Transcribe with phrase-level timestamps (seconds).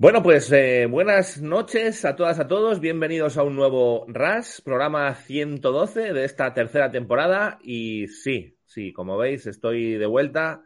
[0.00, 2.80] Bueno, pues eh, buenas noches a todas, a todos.
[2.80, 7.58] Bienvenidos a un nuevo RAS, programa 112 de esta tercera temporada.
[7.62, 10.62] Y sí, sí, como veis, estoy de vuelta.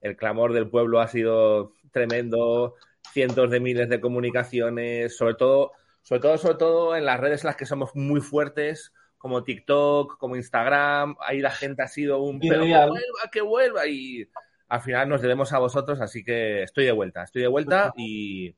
[0.00, 2.76] El clamor del pueblo ha sido tremendo.
[3.12, 5.72] Cientos de miles de comunicaciones, sobre todo,
[6.02, 10.16] sobre todo, sobre todo en las redes en las que somos muy fuertes, como TikTok,
[10.16, 11.16] como Instagram.
[11.18, 13.86] Ahí la gente ha sido un pero que vuelva, que vuelva.
[13.88, 14.28] Y
[14.68, 18.54] al final nos debemos a vosotros, así que estoy de vuelta, estoy de vuelta y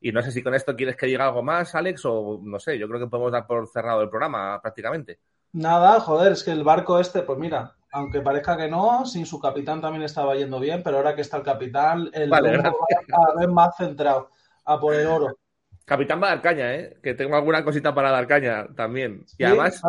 [0.00, 2.78] y no sé si con esto quieres que diga algo más, Alex, o no sé,
[2.78, 5.20] yo creo que podemos dar por cerrado el programa prácticamente.
[5.52, 9.40] Nada, joder, es que el barco este, pues mira, aunque parezca que no, sin su
[9.40, 12.74] capitán también estaba yendo bien, pero ahora que está el capitán, el vale, va
[13.06, 14.30] cada vez más centrado
[14.64, 15.38] a por el oro.
[15.84, 16.98] Capitán va a dar caña, ¿eh?
[17.02, 19.24] Que tengo alguna cosita para dar caña también.
[19.38, 19.80] Y además,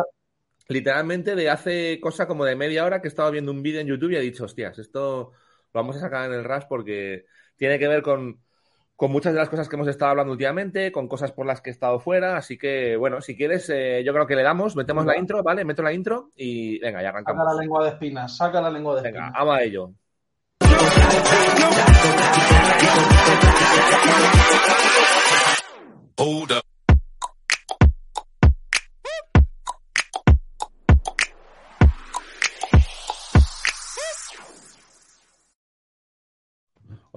[0.68, 4.12] literalmente de hace cosa como de media hora que estaba viendo un vídeo en YouTube
[4.12, 7.88] y he dicho, hostias, esto lo vamos a sacar en el RAS porque tiene que
[7.88, 8.40] ver con
[8.98, 11.70] con muchas de las cosas que hemos estado hablando últimamente, con cosas por las que
[11.70, 12.36] he estado fuera.
[12.36, 15.64] Así que, bueno, si quieres, eh, yo creo que le damos, metemos la intro, ¿vale?
[15.64, 17.40] Meto la intro y venga, ya arrancamos.
[17.40, 19.40] Saca la lengua de espinas, saca la lengua de venga, espinas.
[19.40, 19.92] Venga, a ello.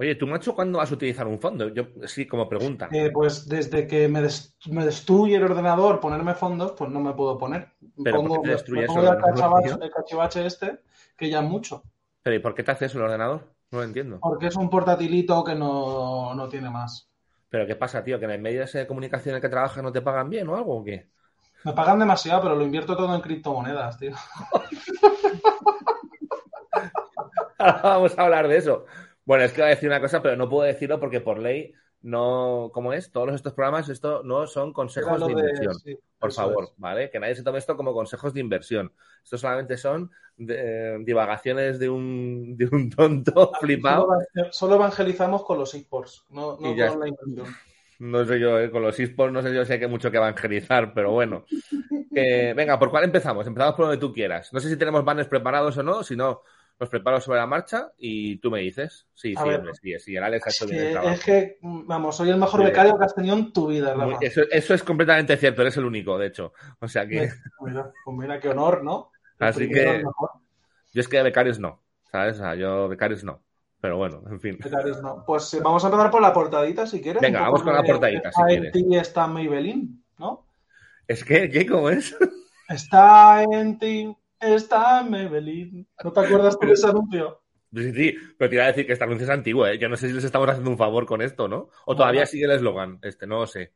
[0.02, 1.68] Oye, ¿tú, macho, cuándo vas a utilizar un fondo?
[1.68, 2.88] Yo, sí, como pregunta.
[2.90, 4.20] Eh, pues desde que me,
[4.84, 7.68] destruye el ordenador ponerme fondos, pues no me puedo poner.
[8.02, 9.00] ¿Pero pongo, por qué te destruye eso?
[9.80, 10.80] el cachivache este,
[11.16, 11.84] que ya mucho.
[12.20, 13.54] ¿Pero y por qué te hace eso el ordenador?
[13.70, 14.18] No lo entiendo.
[14.20, 17.08] Porque es un portatilito que no, no tiene más.
[17.48, 18.18] ¿Pero qué pasa, tío?
[18.18, 20.56] ¿Que en el medio de comunicación en el que trabajas no te pagan bien o
[20.56, 21.10] algo o qué?
[21.62, 24.16] Me pagan demasiado, pero lo invierto todo en criptomonedas, tío.
[27.84, 28.84] Vamos a hablar de eso.
[29.24, 31.72] Bueno, es que voy a decir una cosa, pero no puedo decirlo porque por ley
[32.02, 33.12] no, ¿cómo es?
[33.12, 35.74] Todos estos programas, esto no son consejos de inversión.
[36.18, 37.10] por favor, ¿vale?
[37.10, 38.92] Que nadie se tome esto como consejos de inversión.
[39.22, 44.08] Esto solamente son eh, divagaciones de un, de un tonto flipado.
[44.50, 47.46] Solo, evangelizamos con los esports, no, no con la inversión.
[48.00, 50.16] No sé yo, eh, con los esports no sé yo si hay que mucho que
[50.16, 51.44] evangelizar, pero bueno.
[52.10, 53.46] venga, ¿por cuál empezamos?
[53.46, 54.52] Empezamos por donde tú quieras.
[54.52, 56.42] No sé si tenemos banners preparados o no, si no,
[56.82, 59.06] los preparo sobre la marcha y tú me dices.
[59.14, 61.14] Sí, sí, hombre, sí, sí, el Alex ha hecho bien el trabajo.
[61.14, 64.18] Es que, vamos, soy el mejor becario que has tenido en tu vida, Rafa.
[64.20, 66.52] Eso, eso, es completamente cierto, eres el único, de hecho.
[66.80, 67.30] O sea que.
[67.60, 69.12] Mira, pues mira qué honor, ¿no?
[69.38, 70.02] Así que.
[70.92, 72.40] Yo es que de becarios no, ¿sabes?
[72.40, 73.44] O sea, yo becarios no.
[73.80, 74.58] Pero bueno, en fin.
[74.60, 75.22] Becarios no.
[75.24, 77.22] Pues eh, vamos a empezar por la portadita, si quieres.
[77.22, 78.74] Venga, vamos con la portadita, si quieres.
[78.74, 80.48] En ti está Maybelline, ¿no?
[81.06, 81.48] ¿Es que?
[81.48, 81.64] ¿Qué?
[81.64, 82.16] ¿Cómo es?
[82.68, 85.86] Está en ti está Maybelline.
[86.02, 87.40] ¿No te acuerdas de ese anuncio?
[87.74, 89.78] Sí, sí, pero te iba a decir que este anuncio es antiguo, ¿eh?
[89.78, 91.70] Yo no sé si les estamos haciendo un favor con esto, ¿no?
[91.86, 93.72] O todavía sigue el eslogan, este, no lo sé.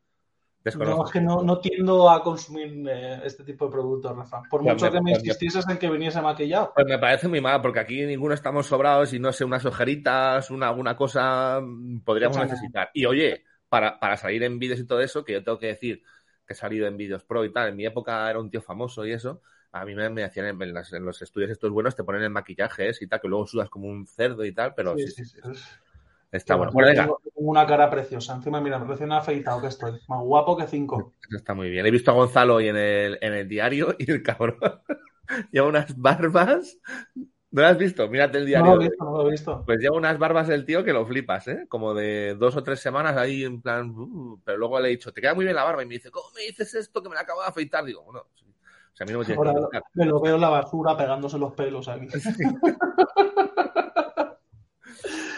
[0.74, 4.42] No, es que no, no tiendo a consumir eh, este tipo de productos, Rafa.
[4.50, 6.72] Por pues mucho que me insistieses en que viniese maquillado.
[6.74, 10.50] Pues me parece muy mal, porque aquí ninguno estamos sobrados y no sé, unas ojeritas,
[10.50, 11.62] una, alguna cosa
[12.04, 12.90] podríamos necesitar.
[12.94, 16.02] Y oye, para, para salir en vídeos y todo eso, que yo tengo que decir
[16.44, 19.06] que he salido en vídeos pro y tal, en mi época era un tío famoso
[19.06, 19.42] y eso,
[19.80, 23.20] a mí me, hacían en, los estudios estos buenos, te ponen el maquillaje y tal,
[23.20, 25.38] que luego sudas como un cerdo y tal, pero sí, sí, sí,
[26.32, 26.72] Está bueno.
[26.72, 28.34] bueno tengo una cara preciosa.
[28.34, 29.92] Encima, mira, me recién afeitado que estoy.
[30.08, 31.12] Más guapo que cinco.
[31.30, 31.86] Está muy bien.
[31.86, 34.58] He visto a Gonzalo hoy en el, en el diario y el cabrón
[35.52, 36.78] lleva unas barbas.
[37.50, 38.06] ¿No lo has visto?
[38.08, 38.72] Mírate el diario.
[38.72, 39.62] No lo he visto, no lo he visto.
[39.64, 41.66] Pues lleva unas barbas el tío que lo flipas, ¿eh?
[41.68, 43.90] Como de dos o tres semanas ahí en plan...
[43.90, 45.82] Uh", pero luego le he dicho, te queda muy bien la barba.
[45.82, 47.84] Y me dice, ¿cómo me dices esto que me la acabo de afeitar?
[47.84, 48.26] Digo, bueno,
[49.04, 52.08] me lo veo en la basura pegándose los pelos aquí.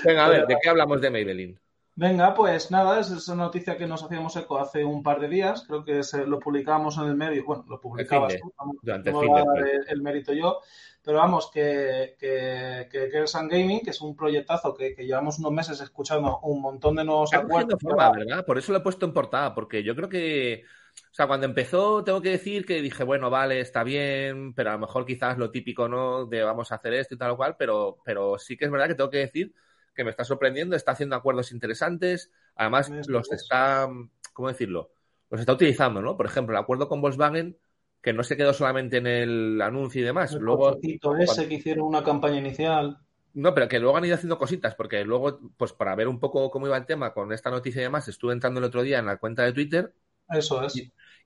[0.04, 1.58] Venga, a ver, ¿de qué hablamos de Maybelline?
[1.96, 5.64] Venga, pues nada, es esa noticia que nos hacíamos eco hace un par de días,
[5.66, 10.32] creo que lo publicábamos en el medio, bueno, lo publicabas tú, durante el, el, mérito
[10.32, 10.60] yo,
[11.02, 16.38] pero vamos, que, que, que Gaming, que es un proyectazo que, llevamos unos meses escuchando
[16.42, 17.80] un montón de nuevos acuerdos.
[17.82, 18.46] ¿verdad?
[18.46, 20.62] Por eso lo he puesto en portada, porque yo creo que
[21.10, 24.74] o sea, cuando empezó, tengo que decir que dije, bueno, vale, está bien, pero a
[24.74, 26.26] lo mejor quizás lo típico, ¿no?
[26.26, 28.88] De vamos a hacer esto y tal o cual, pero, pero sí que es verdad
[28.88, 29.54] que tengo que decir
[29.94, 33.88] que me está sorprendiendo, está haciendo acuerdos interesantes, además los está,
[34.32, 34.92] ¿cómo decirlo?
[35.28, 36.16] Los está utilizando, ¿no?
[36.16, 37.58] Por ejemplo, el acuerdo con Volkswagen,
[38.00, 40.32] que no se quedó solamente en el anuncio y demás.
[40.34, 40.78] El luego,
[41.18, 42.98] ese que hicieron una campaña inicial.
[43.34, 46.48] No, pero que luego han ido haciendo cositas, porque luego, pues para ver un poco
[46.50, 49.06] cómo iba el tema con esta noticia y demás, estuve entrando el otro día en
[49.06, 49.92] la cuenta de Twitter
[50.30, 50.76] eso es.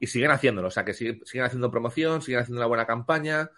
[0.01, 3.51] Y, siguen haciéndolo, o sea que siguen, haciendo promoción, siguen haciendo una buena campaña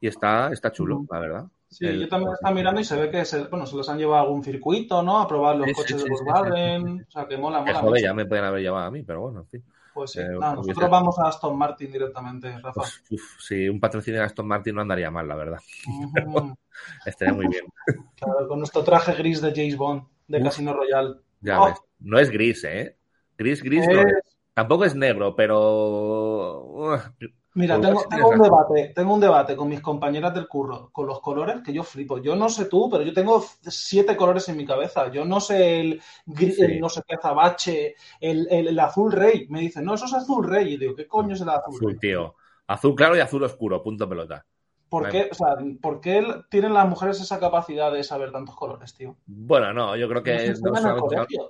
[0.00, 1.44] y está, está chulo, la verdad.
[1.68, 4.18] Sí, yo también estaba mirando y se ve que se, bueno, se les han llevado
[4.18, 5.20] a algún circuito, ¿no?
[5.20, 7.06] A probar los coches de Volkswagen.
[7.08, 8.00] o sea, que mola, mola.
[8.00, 9.64] Ya me pueden haber llevado a mí, pero bueno, en fin.
[9.94, 12.72] Pues sí, eh, nosotros vamos a Aston Martin directamente, Rafa.
[12.72, 15.60] Pues, uf, sí, un patrocinio de Aston Martin no andaría mal, la verdad.
[17.06, 17.64] estaría muy bien.
[18.16, 21.16] Claro, con nuestro traje gris de James Bond, de Casino Royale.
[21.40, 21.78] Ya ves.
[22.00, 22.96] No es gris, ¿eh?
[23.36, 24.02] Gris, gris no
[24.54, 26.98] Tampoco es negro, pero.
[27.54, 28.00] Mira, tengo,
[28.30, 31.82] un debate, tengo un debate con mis compañeras del curro, con los colores que yo
[31.82, 32.16] flipo.
[32.18, 35.10] Yo no sé tú, pero yo tengo siete colores en mi cabeza.
[35.10, 39.46] Yo no sé el, gris, no sé qué azabache, el, el, azul rey.
[39.50, 40.74] Me dicen, no, eso es azul rey.
[40.74, 42.34] Y digo, ¿qué coño es el azul, azul tío.
[42.66, 44.46] Azul claro y azul oscuro, punto pelota.
[44.92, 48.92] ¿Por qué, o sea, ¿Por qué tienen las mujeres esa capacidad de saber tantos colores,
[48.92, 49.16] tío?
[49.24, 50.52] Bueno, no, yo creo que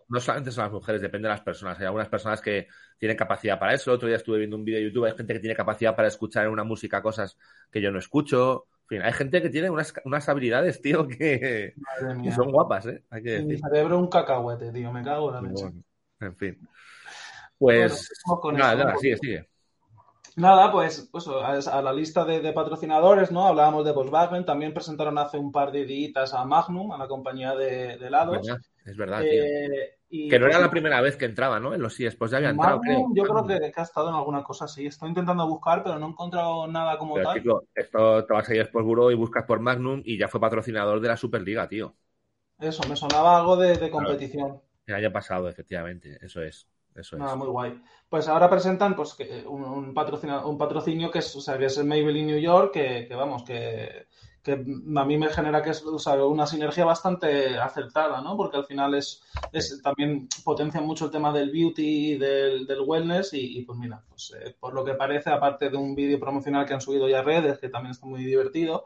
[0.09, 1.77] no, solamente, son las mujeres, depende de las personas.
[1.81, 2.69] Hay algunas personas que
[2.99, 3.91] tienen capacidad para eso.
[3.91, 6.07] El otro día estuve viendo un vídeo de YouTube, hay gente que tiene capacidad para
[6.07, 7.37] escuchar en una música cosas
[7.69, 8.67] que yo no escucho.
[8.83, 11.75] En fin, hay gente que tiene unas, unas habilidades, tío, que,
[12.33, 13.03] son guapas, ¿eh?
[13.11, 15.73] Hay que Mi cerebro un cacahuete, tío, me cago en la leche.
[16.21, 16.69] en fin.
[17.59, 18.09] Pues,
[18.53, 19.52] nada, nada, sigue, sigue.
[20.37, 23.47] Nada, pues, pues a la lista de, patrocinadores, ¿no?
[23.47, 27.55] Hablábamos de Volkswagen, también presentaron hace un par de días a Magnum, a la compañía
[27.55, 28.47] de, helados.
[28.85, 31.73] Es verdad, eh, que no era la primera vez que entraba, ¿no?
[31.73, 33.07] En los sí, pues ya había entrado, creo.
[33.15, 34.87] Yo creo que, ha estado en alguna cosa así.
[34.87, 37.43] Estoy intentando buscar, pero no he encontrado nada como tal.
[37.75, 41.01] esto te vas a ir por Buró y buscas por Magnum y ya fue patrocinador
[41.01, 41.95] de la Superliga, tío.
[42.59, 44.61] Eso, me sonaba algo de, competición.
[44.87, 46.69] El año pasado, efectivamente, eso es.
[46.95, 47.81] Eso Nada, muy guay.
[48.09, 49.17] Pues ahora presentan pues
[49.47, 53.09] un, un, un patrocinio que es, o sea, que es el Maybelline New York, que,
[53.15, 54.07] vamos, que,
[54.47, 58.37] a mí me genera que es una sinergia bastante acertada, ¿no?
[58.37, 59.23] Porque al final es,
[59.53, 64.35] es también potencia mucho el tema del beauty y del, wellness y, pues mira, pues
[64.39, 67.23] eh, por lo que parece, aparte de un vídeo promocional que han subido ya a
[67.23, 68.85] redes, que también está muy divertido,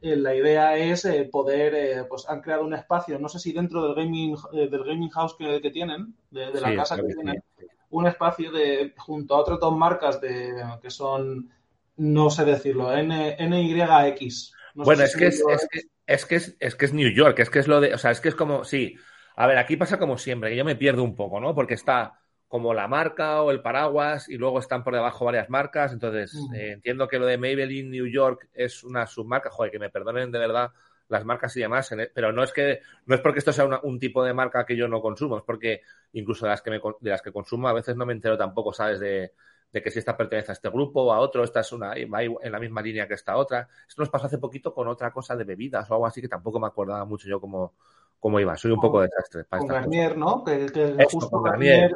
[0.00, 3.82] eh, la idea es eh, poder, pues han creado un espacio, no sé si dentro
[3.82, 7.42] del gaming, del gaming house que, tienen, de, la casa que tienen,
[7.90, 10.52] un espacio de junto a otras dos marcas de
[10.82, 11.50] que son,
[11.96, 14.52] no sé decirlo, N, NYX.
[14.74, 17.68] bueno, es, que es, que, es, que es, que es New York, es que es
[17.68, 18.96] lo de, o sea, es que es como, sí,
[19.36, 21.54] a ver, aquí pasa como siempre, que yo me pierdo un poco, ¿no?
[21.54, 25.92] Porque está como la marca o el paraguas y luego están por debajo varias marcas,
[25.92, 29.90] entonces eh, entiendo que lo de Maybelline New York es una submarca, joder, que me
[29.90, 30.70] perdonen de verdad
[31.08, 34.24] las marcas y demás, pero no es que no es porque esto sea un tipo
[34.24, 35.82] de marca que yo no consumo, es porque
[36.12, 38.72] incluso de las que me, de las que consumo a veces no me entero tampoco,
[38.72, 39.32] sabes, de,
[39.72, 42.52] que si esta pertenece a este grupo o a otro, esta es una va en
[42.52, 43.68] la misma línea que esta otra.
[43.86, 46.58] Esto nos pasó hace poquito con otra cosa de bebidas o algo así que tampoco
[46.58, 47.74] me acordaba mucho yo cómo,
[48.18, 48.56] cómo iba.
[48.56, 49.44] Soy un poco desastre.
[49.44, 50.42] con Garnier, ¿no?
[50.42, 51.94] Que, justo Garnier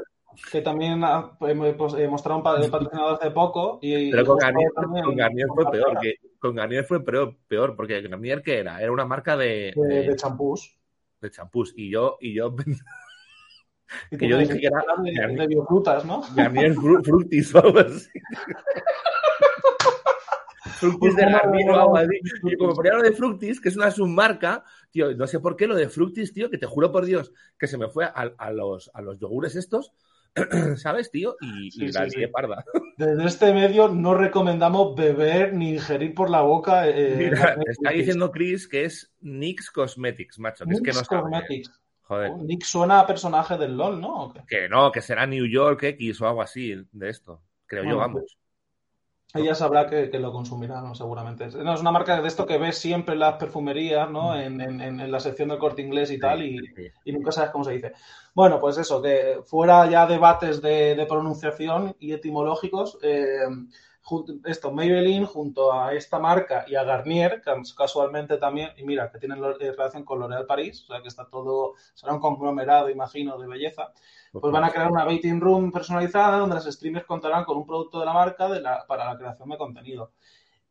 [0.51, 1.03] que también
[1.39, 1.55] pues,
[2.09, 3.79] mostrado un patrocinador hace poco.
[3.83, 5.99] Y, Pero con Garnier, fue peor.
[6.01, 8.81] Que, con Garnier fue peor, peor, porque Garnier, ¿qué era?
[8.81, 9.73] Era una marca de.
[9.77, 10.79] De champús.
[11.21, 11.75] De champús.
[11.77, 12.17] Y yo.
[12.21, 12.55] Y yo
[14.19, 14.83] que yo dije que era.
[15.03, 16.23] De, Garnier, de biofrutas, ¿no?
[16.35, 18.09] Garnier Fructis o algo así.
[20.79, 22.21] Fructis de Garnier o algo así.
[22.45, 25.67] Y como ponía lo de Fructis, que es una submarca, tío, no sé por qué
[25.67, 28.53] lo de Fructis, tío, que te juro por Dios que se me fue a, a
[28.53, 29.93] los, a los yogures estos
[30.77, 31.37] ¿Sabes, tío?
[31.41, 32.65] Y, la parda.
[32.97, 36.89] Desde este medio no recomendamos beber ni ingerir por la boca.
[36.89, 40.65] Eh, Mira, está diciendo Chris que es NYX Cosmetics, macho.
[40.65, 41.81] Que es que no Cosmetics.
[42.03, 42.33] Joder.
[42.37, 44.35] NYX suena a personaje del LOL, ¿no?
[44.49, 47.43] Que no, que será New York X o algo así de esto.
[47.67, 48.37] Creo yo, vamos
[49.35, 50.95] ella sabrá que, lo consumirá, ¿no?
[50.95, 51.47] seguramente.
[51.49, 54.31] No, es una marca de esto que ves siempre en las perfumerías, ¿no?
[54.35, 54.61] Mm.
[54.61, 56.59] En, la sección del corte inglés y tal, y,
[57.07, 57.93] nunca sabes cómo se dice.
[58.35, 63.47] Bueno, pues eso, que fuera ya debates de, pronunciación y etimológicos, eh,
[64.45, 67.43] esto, Maybelline junto a esta marca y a Garnier,
[67.77, 71.27] casualmente también, y mira, que tienen eh, relación con L'Oréal París, o sea que está
[71.27, 73.93] todo, será un conglomerado, imagino, de belleza
[74.33, 77.99] pues van a crear una waiting room personalizada donde los streamers contarán con un producto
[77.99, 78.49] de la marca
[78.87, 80.13] para la creación de contenido.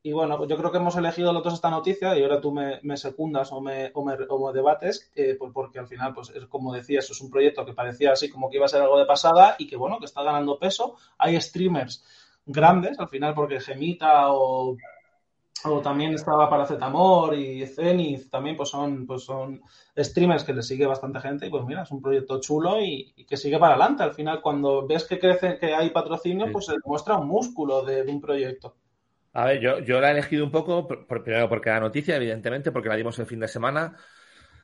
[0.02, 2.54] Y bueno, pues yo creo que hemos elegido los dos esta noticia y ahora tú
[2.54, 7.20] me, secundas o me, o debates, pues porque al final, pues es como decías, es
[7.20, 9.76] un proyecto que parecía así como que iba a ser algo de pasada y que
[9.76, 10.96] bueno, que está ganando peso.
[11.18, 12.06] Hay streamers
[12.50, 14.76] grandes, al final porque Gemita o
[15.66, 19.62] o también estaba Paracetamor y Zenith, también pues son, pues son
[19.98, 23.38] streamers que le sigue bastante gente y pues mira, es un proyecto chulo y, que
[23.38, 24.04] sigue para adelante.
[24.04, 28.04] Al final, cuando ves que crece, que hay patrocinio, pues se muestra un músculo de,
[28.04, 28.76] un proyecto.
[29.34, 32.90] A ver, yo, yo la he elegido un poco, primero porque la noticia, evidentemente, porque
[32.90, 33.96] la dimos el fin de semana.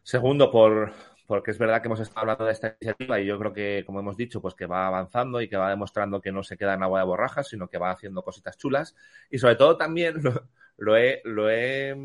[0.01, 0.93] Segundo, por,
[1.27, 3.99] porque es verdad que hemos estado hablando de esta iniciativa y yo creo que, como
[3.99, 6.83] hemos dicho, pues que va avanzando y que va demostrando que no se queda en
[6.83, 8.95] agua de borrajas, sino que va haciendo cositas chulas.
[9.29, 10.21] Y sobre todo también
[10.77, 11.95] lo, he, lo he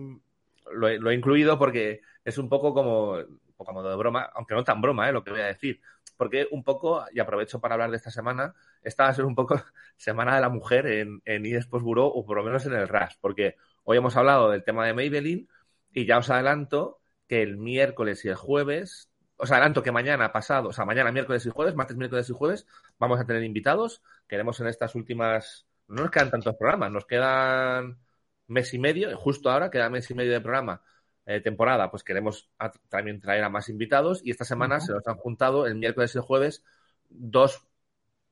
[0.72, 3.16] lo he, incluido porque es un poco como,
[3.56, 5.12] como de broma, aunque no tan broma, ¿eh?
[5.12, 5.80] lo que voy a decir.
[6.16, 9.34] Porque un poco, y aprovecho para hablar de esta semana, esta va a ser un
[9.34, 9.60] poco
[9.96, 13.16] Semana de la Mujer en, en eSports Bureau, o por lo menos en el RAS,
[13.20, 15.48] porque hoy hemos hablado del tema de Maybelline
[15.92, 19.09] y ya os adelanto que el miércoles y el jueves,
[19.40, 22.66] os adelanto que mañana pasado, o sea, mañana miércoles y jueves, martes, miércoles y jueves,
[22.98, 24.02] vamos a tener invitados.
[24.28, 27.98] Queremos en estas últimas, no nos quedan tantos programas, nos quedan
[28.46, 30.82] mes y medio, justo ahora queda mes y medio de programa,
[31.24, 32.50] eh, temporada, pues queremos
[32.88, 36.18] también traer a más invitados y esta semana se nos han juntado el miércoles y
[36.18, 36.64] el jueves
[37.08, 37.62] dos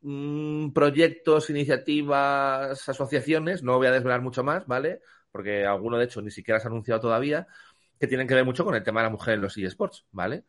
[0.00, 5.00] mm, proyectos, iniciativas, asociaciones, no voy a desvelar mucho más, ¿vale?
[5.30, 7.46] Porque alguno de hecho ni siquiera se ha anunciado todavía,
[7.98, 10.44] que tienen que ver mucho con el tema de la mujer en los eSports, ¿vale?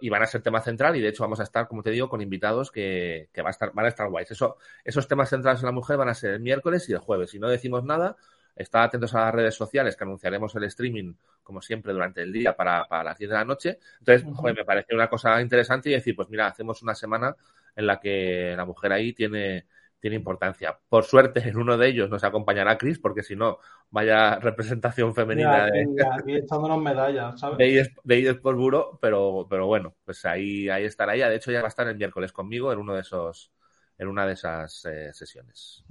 [0.00, 2.08] Y van a ser tema central y de hecho vamos a estar, como te digo,
[2.08, 4.30] con invitados que, que va a estar, van a estar guays.
[4.30, 7.30] Eso, esos temas centrales en la mujer van a ser el miércoles y el jueves.
[7.30, 8.16] Si no decimos nada,
[8.56, 12.54] Estad atentos a las redes sociales que anunciaremos el streaming, como siempre, durante el día
[12.54, 13.78] para, las 10 de la noche.
[14.00, 17.34] Entonces, me parece una cosa interesante y decir, pues mira, hacemos una semana
[17.74, 19.66] en la que la mujer ahí tiene,
[20.00, 20.78] tiene importancia.
[20.88, 23.58] Por suerte, en uno de ellos nos acompañará Chris, porque si no,
[23.90, 27.92] vaya representación femenina de, aquí echándonos medallas, ¿sabes?
[28.02, 31.28] De por Buro, pero, pero bueno, pues ahí, ahí estará ella.
[31.28, 33.52] De hecho, ya va a estar el miércoles conmigo en uno de esos,
[33.98, 35.84] en una de esas eh, sesiones.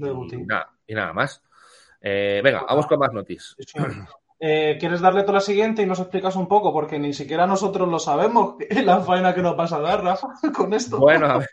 [0.88, 1.44] y nada más.
[2.02, 3.56] Eh, venga, vamos con más noticias.
[4.42, 6.72] Eh, ¿Quieres darle tú la siguiente y nos explicas un poco?
[6.72, 10.74] Porque ni siquiera nosotros lo sabemos, la faena que nos vas a dar, Rafa, con
[10.74, 10.98] esto.
[10.98, 11.50] Bueno, a ver.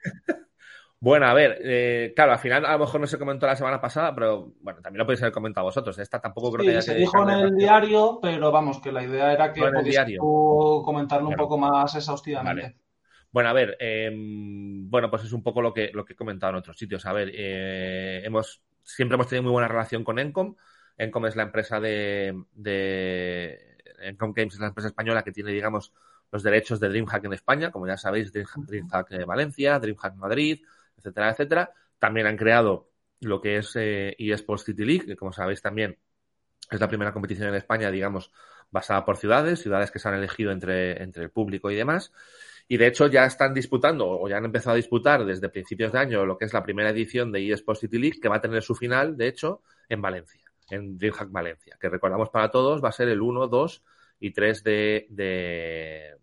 [1.06, 3.80] Bueno, a ver, eh, claro, al final a lo mejor no se comentó la semana
[3.80, 5.96] pasada, pero bueno, también lo podéis haber comentado vosotros.
[6.00, 9.32] Esta tampoco creo que haya se dijo en el diario, pero vamos, que la idea
[9.32, 12.74] era que podías comentarlo un poco más exhaustivamente.
[13.30, 16.50] Bueno, a ver, em, bueno, pues es un poco lo que, lo que he comentado
[16.50, 17.06] en otros sitios.
[17.06, 20.56] A ver, hemos siempre hemos tenido muy buena relación con Encom.
[20.98, 25.92] Encom es la empresa de, de Encom Games es la empresa española que tiene, digamos,
[26.32, 30.64] los derechos de DreamHack en España, como ya sabéis, DreamHack, de Valencia, DreamHack Madrid,
[30.96, 31.72] etcétera, etcétera.
[31.98, 35.98] También han creado lo que es eh, eSports City League, que como sabéis también
[36.70, 38.32] es la primera competición en España, digamos,
[38.70, 42.12] basada por ciudades, ciudades que se han elegido entre, entre el público y demás.
[42.68, 46.00] Y de hecho ya están disputando o ya han empezado a disputar desde principios de
[46.00, 48.62] año lo que es la primera edición de eSports City League, que va a tener
[48.62, 52.92] su final, de hecho, en Valencia, en DreamHack Valencia, que recordamos para todos va a
[52.92, 53.84] ser el 1, 2
[54.18, 56.16] y 3 de, de,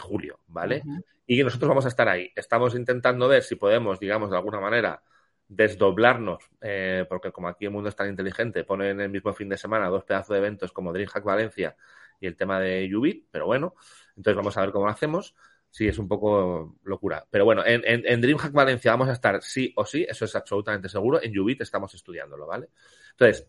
[0.00, 0.82] julio, ¿vale?
[1.26, 2.30] Y nosotros vamos a estar ahí.
[2.34, 5.02] Estamos intentando ver si podemos, digamos, de alguna manera
[5.46, 9.56] desdoblarnos, eh, porque como aquí el mundo es tan inteligente, ponen el mismo fin de
[9.56, 11.76] semana dos pedazos de eventos como DreamHack Valencia
[12.18, 13.74] y el tema de Ubit, pero bueno,
[14.16, 15.34] entonces vamos a ver cómo lo hacemos
[15.74, 17.26] sí es un poco locura.
[17.28, 20.88] Pero bueno, en, en, DreamHack Valencia vamos a estar sí o sí, eso es absolutamente
[20.88, 21.20] seguro.
[21.20, 22.68] En Ubit estamos estudiándolo, ¿vale?
[23.10, 23.48] Entonces,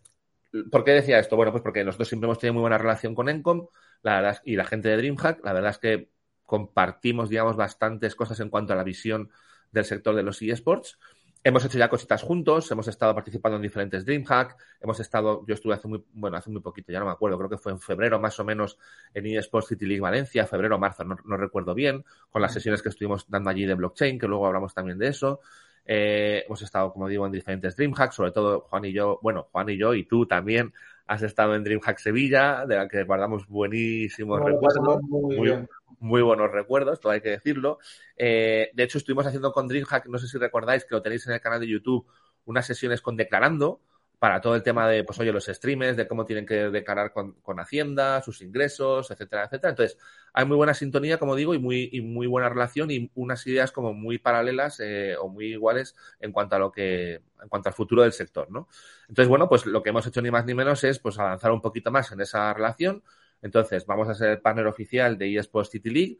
[0.68, 1.36] ¿por qué decía esto?
[1.36, 3.68] Bueno, pues porque nosotros siempre hemos tenido muy buena relación con Encom
[4.02, 5.44] la verdad, y la gente de DreamHack.
[5.44, 6.10] La verdad es que
[6.46, 9.30] compartimos, digamos, bastantes cosas en cuanto a la visión
[9.72, 10.98] del sector de los eSports.
[11.44, 15.74] Hemos hecho ya cositas juntos, hemos estado participando en diferentes DreamHack, hemos estado, yo estuve
[15.74, 18.18] hace muy, bueno, hace muy poquito, ya no me acuerdo, creo que fue en febrero
[18.18, 18.78] más o menos
[19.14, 22.88] en eSports City League Valencia, febrero o marzo, no, recuerdo bien, con las sesiones que
[22.88, 25.40] estuvimos dando allí de blockchain, que luego hablamos también de eso.
[25.84, 29.68] Eh, hemos estado, como digo, en diferentes DreamHack, sobre todo Juan y yo, bueno, Juan
[29.68, 30.72] y yo y tú también
[31.06, 35.00] has estado en DreamHack Sevilla, de la que guardamos buenísimos recuerdos.
[35.02, 35.68] Muy, bien
[36.06, 37.78] muy buenos recuerdos, todo hay que decirlo.
[38.16, 41.34] Eh, de hecho, estuvimos haciendo con DreamHack, no sé si recordáis que lo tenéis en
[41.34, 42.06] el canal de YouTube,
[42.46, 43.80] unas sesiones con Declarando
[44.18, 47.36] para todo el tema de, pues oye, los streamers, de cómo tienen que declarar con,
[47.58, 49.70] Hacienda, sus ingresos, etcétera, etcétera.
[49.70, 49.98] Entonces,
[50.32, 53.72] hay muy buena sintonía, como digo, y muy, y muy buena relación y unas ideas
[53.72, 57.74] como muy paralelas eh, o muy iguales en cuanto a lo que, en cuanto al
[57.74, 58.68] futuro del sector, ¿no?
[59.08, 61.60] Entonces, bueno, pues lo que hemos hecho ni más ni menos es, pues avanzar un
[61.60, 63.02] poquito más en esa relación,
[63.42, 66.18] entonces, vamos a ser el partner oficial de eSports City League.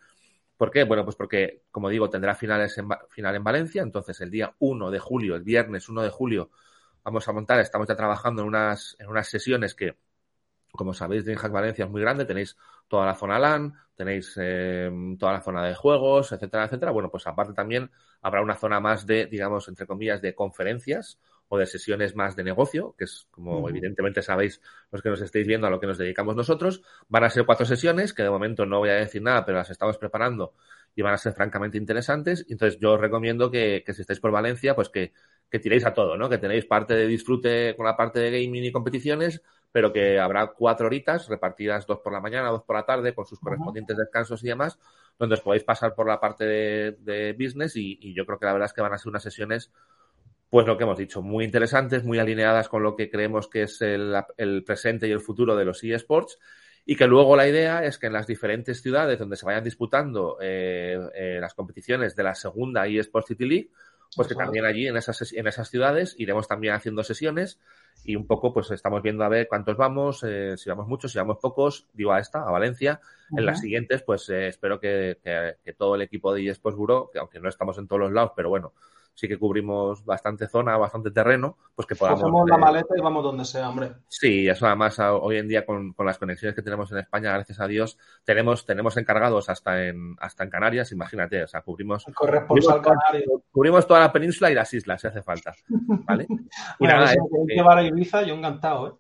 [0.57, 0.85] ¿Por qué?
[0.85, 3.83] Bueno, pues porque, como digo, tendrá finales en, final en Valencia.
[3.83, 6.51] Entonces, el día 1 de julio, el viernes 1 de julio,
[7.05, 9.97] vamos a montar, estamos ya trabajando en unas, en unas sesiones que,
[10.73, 12.25] como sabéis, DreamHack Valencia es muy grande.
[12.25, 12.57] Tenéis
[12.89, 16.93] toda la zona LAN, tenéis eh, toda la zona de juegos, etcétera, etcétera.
[16.93, 17.91] Bueno, pues aparte también
[18.23, 22.45] habrá una zona más de, digamos, entre comillas, de conferencias o de sesiones más de
[22.45, 24.61] negocio, que es como evidentemente sabéis
[24.91, 26.83] los que nos estáis viendo a lo que nos dedicamos nosotros.
[27.09, 29.71] Van a ser cuatro sesiones, que de momento no voy a decir nada, pero las
[29.71, 30.55] estamos preparando
[30.95, 32.47] y van a ser francamente interesantes.
[32.49, 35.13] Entonces yo os recomiendo que, que si estáis por Valencia, pues que,
[35.51, 36.29] que tiréis a todo, ¿no?
[36.29, 40.49] Que tenéis parte de disfrute con la parte de gaming y competiciones, pero que habrá
[40.49, 44.43] cuatro horitas repartidas dos por la mañana, dos por la tarde, con sus correspondientes descansos
[44.43, 44.79] y demás,
[45.19, 48.53] donde os podéis pasar por la parte de, business y, y, yo creo que la
[48.55, 49.71] verdad es que van a ser unas sesiones
[50.49, 53.83] pues lo que hemos dicho, muy interesantes, muy alineadas con lo que creemos que es
[53.83, 54.15] el,
[54.65, 56.39] presente y el futuro de los eSports.
[56.85, 60.39] y que luego la idea es que en las diferentes ciudades donde se vayan disputando
[60.41, 63.71] eh, eh, las competiciones de la segunda eSports City League,
[64.15, 67.59] pues que también allí en esas, en esas ciudades iremos también haciendo sesiones
[68.05, 71.19] y un poco pues estamos viendo a ver cuántos vamos, eh, si vamos muchos, si
[71.19, 73.01] vamos pocos, digo a esta, a Valencia.
[73.37, 77.41] En las siguientes pues espero que, que, todo el equipo de eSports Bureau, que aunque
[77.41, 78.75] no estamos en todos los lados, pero bueno,
[79.17, 82.21] sí que cubrimos bastante zona, bastante terreno, pues que podamos...
[82.21, 83.93] Cogemos la maleta y vamos donde sea, hombre.
[84.09, 87.59] Sí, eso además hoy en día con, con, las conexiones que tenemos en España, gracias
[87.59, 92.05] a Dios, tenemos, tenemos encargados hasta en, hasta en Canarias, imagínate, o sea, cubrimos...
[92.15, 93.43] Corresponsal canario.
[93.51, 96.27] Cubrimos toda la península y las islas, si hace falta, ¿vale?
[96.79, 97.19] y nada, si
[97.49, 98.93] que llevar a Ibiza, yo encantado, ¿eh?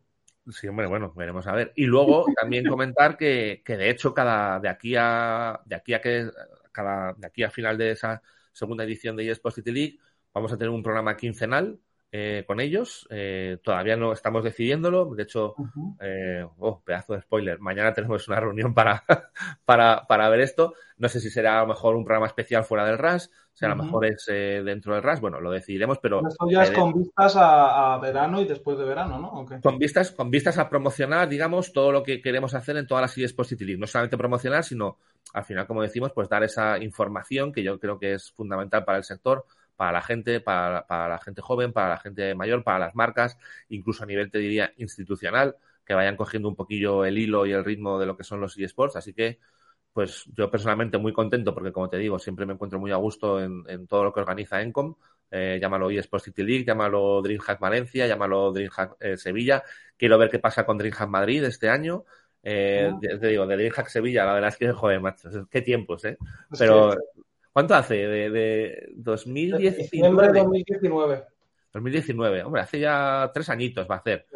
[0.48, 1.72] Sí, hombre, bueno, veremos a ver.
[1.74, 6.00] Y luego también comentar que, que de hecho cada de aquí a de aquí a
[6.00, 6.30] que
[6.70, 9.98] cada de aquí a final de esa segunda edición de eSports City League
[10.36, 11.78] Vamos a tener un programa quincenal
[12.12, 13.08] eh, con ellos.
[13.08, 15.14] Eh, todavía no estamos decidiéndolo.
[15.14, 15.54] De hecho,
[15.98, 17.58] eh, oh, pedazo de spoiler.
[17.58, 19.02] Mañana tenemos una reunión para,
[19.64, 20.74] para, para, ver esto.
[20.98, 23.68] No sé si será a lo mejor un programa especial fuera del RAS, si a
[23.68, 25.22] lo mejor es dentro del RAS.
[25.22, 26.20] Bueno, lo decidiremos, pero.
[26.28, 29.60] Esto ya es con vistas a, verano y después de verano, ¿no?
[29.62, 33.16] Con, vistas, con vistas a promocionar, digamos, todo lo que queremos hacer en todas las
[33.16, 34.98] ideas Positive No solamente promocionar, sino
[35.32, 38.98] al final, como decimos, pues dar esa información que yo creo que es fundamental para
[38.98, 42.78] el sector para la gente, para, para, la gente joven, para la gente mayor, para
[42.78, 47.46] las marcas, incluso a nivel, te diría, institucional, que vayan cogiendo un poquillo el hilo
[47.46, 48.96] y el ritmo de lo que son los eSports.
[48.96, 49.38] Así que,
[49.92, 53.42] pues yo personalmente muy contento porque, como te digo, siempre me encuentro muy a gusto
[53.42, 54.94] en, en todo lo que organiza Encom.
[55.30, 59.62] Eh, llámalo eSports City League, llámalo DreamHack Valencia, llámalo DreamHack eh, Sevilla.
[59.96, 62.04] Quiero ver qué pasa con DreamHack Madrid este año.
[62.42, 66.16] Eh, te digo, de DreamHack Sevilla, la verdad es que, joder, macho, qué tiempos, ¿eh?
[66.56, 66.94] Pero
[67.56, 67.94] ¿Cuánto hace?
[67.94, 69.76] De, de 2019.
[69.78, 71.24] Diciembre 2019.
[71.72, 74.26] 2019, hombre, hace ya tres añitos va a hacer.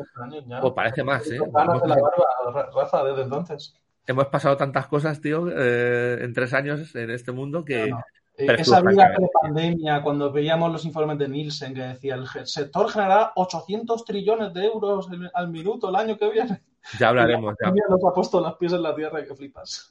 [0.47, 0.63] Ya.
[0.63, 1.37] O parece más, ¿eh?
[1.37, 3.75] la barba, Rafa, desde entonces.
[4.07, 7.91] Hemos pasado tantas cosas, tío, eh, en tres años en este mundo que.
[7.91, 8.55] No, no.
[8.55, 14.03] Esa vida pre-pandemia, cuando veíamos los informes de Nielsen que decía el sector generará 800
[14.03, 16.63] trillones de euros al minuto el año que viene.
[16.99, 17.55] Ya hablaremos.
[17.63, 17.73] Ya.
[17.89, 19.89] Nos ha puesto las pies en la tierra que flipas.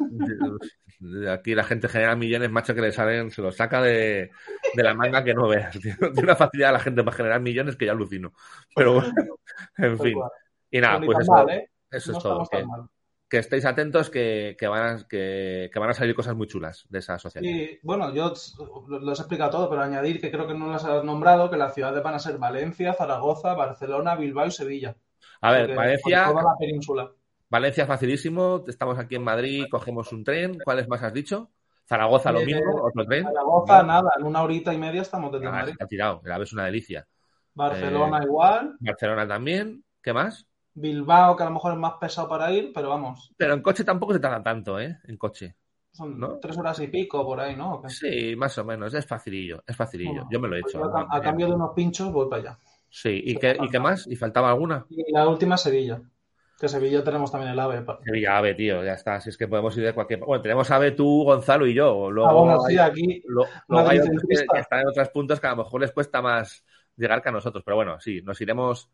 [1.30, 4.32] Aquí la gente genera millones, macho, que le salen, se los saca de,
[4.74, 5.78] de la manga que no veas.
[5.82, 8.34] Tiene una facilidad la gente para generar millones que ya alucino.
[8.76, 9.14] Pero bueno,
[9.78, 10.16] en fin.
[10.72, 11.70] Y nada, pues eso, ¿eh?
[11.90, 12.46] eso es todo.
[12.52, 12.66] Que,
[13.30, 17.00] que, estéis atentos que, que, van a, que, van a salir cosas muy chulas de
[17.00, 17.54] esa asociación.
[17.54, 18.34] Y bueno, yo
[18.88, 21.74] lo he explicado todo, pero añadir que creo que no las has nombrado, que las
[21.74, 24.96] ciudades van a ser Valencia, Zaragoza, Barcelona, Bilbao y Sevilla.
[25.42, 26.26] A ver, Valencia.
[26.26, 27.12] Toda la península.
[27.50, 30.60] Valencia facilísimo, estamos aquí en Madrid, cogemos un tren.
[30.64, 31.50] ¿Cuáles más has dicho?
[31.88, 33.24] Zaragoza lo eh, mismo, otro tren.
[33.24, 35.74] Zaragoza nada, en una horita y media estamos desde ah, Madrid.
[35.80, 37.08] Ha tirado, la ves una delicia.
[37.56, 38.78] Barcelona eh, igual.
[38.80, 39.84] Barcelona también.
[40.02, 40.48] ¿Qué más?
[40.76, 43.34] Bilbao, que a lo mejor es más pesado para ir, pero vamos.
[43.36, 45.00] Pero en coche tampoco se tarda tanto, ¿eh?
[45.06, 45.56] En coche.
[45.92, 47.82] Son tres horas y pico por ahí, ¿no?
[47.88, 48.94] Sí, más o menos.
[48.94, 50.28] Es facilillo, es facilillo.
[50.30, 50.80] Yo me lo he hecho.
[50.80, 52.60] Pues a, cambio de unos pinchos voy para allá.
[52.90, 54.08] Sí, ¿y, qué, ¿y qué más?
[54.08, 54.86] ¿Y faltaba alguna?
[54.90, 56.02] Y la última Sevilla.
[56.60, 57.86] Que Sevilla tenemos también el AVE.
[58.04, 59.22] Sevilla AVE, tío, ya está.
[59.22, 60.20] Si es que podemos ir de cualquier.
[60.20, 62.12] Bueno, tenemos AVE tú, Gonzalo y yo.
[62.12, 63.24] Luego, ah, bueno, sí, aquí.
[63.26, 66.66] luego hay otros que, están en otros puntos que a lo mejor les cuesta más
[66.98, 67.64] llegar que a nosotros.
[67.64, 68.90] Pero bueno, sí, nos iremos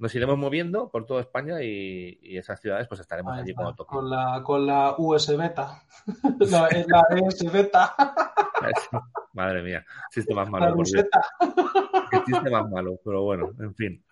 [0.00, 3.90] nos iremos moviendo por toda España y, y esas ciudades pues estaremos allí cuando toque.
[3.90, 5.82] Con la, con la US beta.
[6.38, 7.94] la, la ES beta.
[9.34, 10.74] Madre mía, chiste más malo.
[12.10, 14.02] Qué chiste más malo, pero bueno, en fin.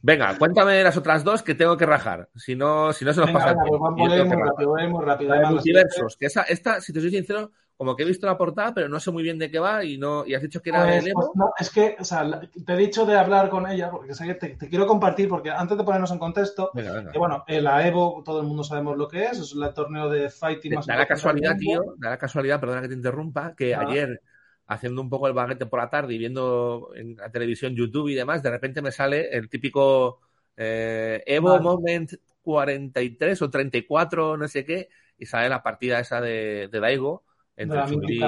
[0.00, 2.28] Venga, cuéntame las otras dos que tengo que rajar.
[2.36, 3.48] Si no, si no se nos pasa.
[3.48, 5.34] Venga, pues vamos muy rápido, muy rápido.
[5.50, 7.50] Multiversos, que esa, esta, si te soy sincero,
[7.82, 9.98] como que he visto la portada, pero no sé muy bien de qué va y
[9.98, 11.20] no y has dicho que era pues, el Evo.
[11.20, 14.50] Pues no, es que, o sea, te he dicho de hablar con ella, porque te,
[14.50, 17.10] te, quiero compartir, porque antes de ponernos en contexto, venga, venga.
[17.10, 20.30] que bueno, la Evo, todo el mundo sabemos lo que es, es el torneo de
[20.30, 23.80] fighting más Da la casualidad, tío, da la casualidad, perdona que te interrumpa, que ah.
[23.80, 24.22] ayer
[24.68, 28.14] haciendo un poco el baguete por la tarde y viendo en la televisión, YouTube y
[28.14, 30.20] demás, de repente me sale el típico
[30.56, 31.64] eh, Evo vale.
[31.64, 37.24] Moment 43 o 34, no sé qué, y sale la partida esa de, de Daigo
[37.56, 38.20] entre de Chun-Li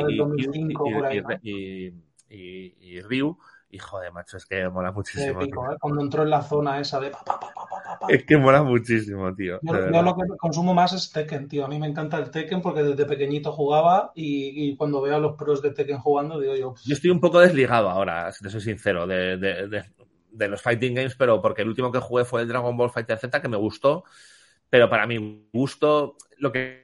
[1.43, 1.95] y, y,
[2.29, 3.37] y, y, Ryu.
[3.71, 5.41] Y joder, macho, es que mola muchísimo.
[5.41, 5.77] Épico, ¿eh?
[5.81, 9.59] Cuando entró en la zona esa de pa, pa, pa, Es que mola muchísimo, tío.
[9.63, 11.65] Yo, yo, lo que consumo más es Tekken, tío.
[11.65, 15.19] A mí me encanta el Tekken porque desde pequeñito jugaba y, y cuando veo a
[15.19, 16.75] los pros de Tekken jugando, digo yo.
[16.85, 19.85] Yo estoy un poco desligado ahora, si te soy sincero, de, de, de,
[20.31, 23.19] de los fighting games, pero porque el último que jugué fue el Dragon Ball Fighter
[23.19, 24.05] Z, que me gustó,
[24.71, 26.84] pero para mi gusto, lo que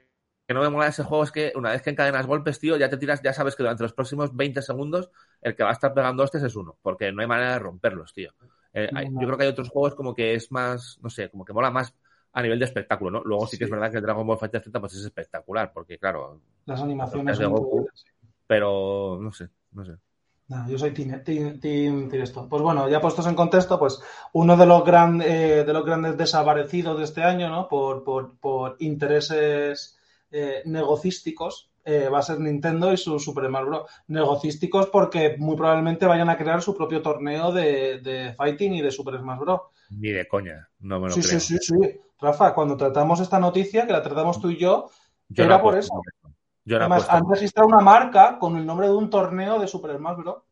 [0.51, 2.77] que no me mola de ese juego es que una vez que encadenas golpes, tío,
[2.77, 5.09] ya te tiras, ya sabes que durante los próximos 20 segundos
[5.41, 8.13] el que va a estar pegando hostias es uno, porque no hay manera de romperlos,
[8.13, 8.33] tío.
[8.75, 11.45] Eh, hay, yo creo que hay otros juegos como que es más, no sé, como
[11.45, 11.95] que mola más
[12.33, 13.23] a nivel de espectáculo, ¿no?
[13.25, 15.99] Luego sí, que es verdad que el Dragon Ball Fighter Z pues es espectacular, porque
[15.99, 16.41] claro...
[16.67, 17.89] Las animaciones de Goku,
[18.49, 19.93] pero no sé, no sé.
[20.67, 21.23] yo soy team,
[21.61, 22.49] team, esto.
[22.49, 26.17] Pues bueno, ya puestos en contexto, pues uno de los, gran, eh, de los grandes
[26.17, 27.69] desaparecidos de este año, ¿no?
[27.69, 29.97] Por, por, por intereses
[30.31, 33.91] eh, negocísticos, eh, va a ser Nintendo y su Super Smash Bros.
[34.09, 39.19] Negocísticos porque muy probablemente vayan a crear su propio torneo de, Fighting y de Super
[39.19, 39.61] Smash Bros.
[39.91, 41.41] Ni de coña, no me lo sí, creo.
[41.41, 42.01] Sí, sí, sí.
[42.21, 44.91] Rafa, cuando tratamos esta noticia, que la tratamos tú y yo,
[45.35, 46.03] era por eso.
[46.67, 50.43] Además, han registrado una marca con el nombre de un torneo de Super Smash Bros.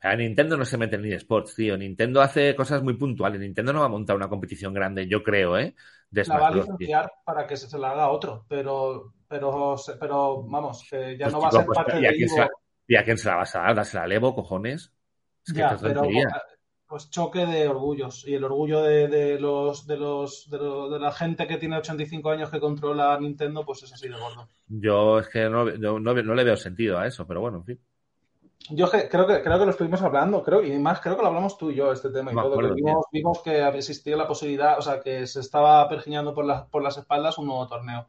[0.00, 1.76] A Nintendo no se mete en eSports, tío.
[1.76, 3.40] Nintendo hace cosas muy puntuales.
[3.40, 5.74] Nintendo no va a montar una competición grande, yo creo, ¿eh?
[6.10, 10.86] De la va a licenciar para que se, la haga otro, pero, pero, pero vamos,
[10.88, 12.48] que ya pues no va a ser pues, parte de Evo.
[12.86, 13.74] ¿Y a quién se la vas a dar?
[13.74, 14.92] ¿Dásela al Evo, cojones?
[15.46, 16.02] Es que ya, pero
[16.88, 21.58] pues choque de orgullos y el orgullo de, los, de los de, la gente que
[21.58, 25.66] tiene 85 años que controla Nintendo pues es así de gordo yo es que no,
[25.66, 27.80] no, le veo sentido a eso pero bueno en fin
[28.70, 31.56] yo creo que creo que lo estuvimos hablando creo y más creo que lo hablamos
[31.56, 35.00] tú y yo este tema y todo vimos, vimos, que existía la posibilidad o sea
[35.00, 38.06] que se estaba pergiñando por las por las espaldas un nuevo torneo.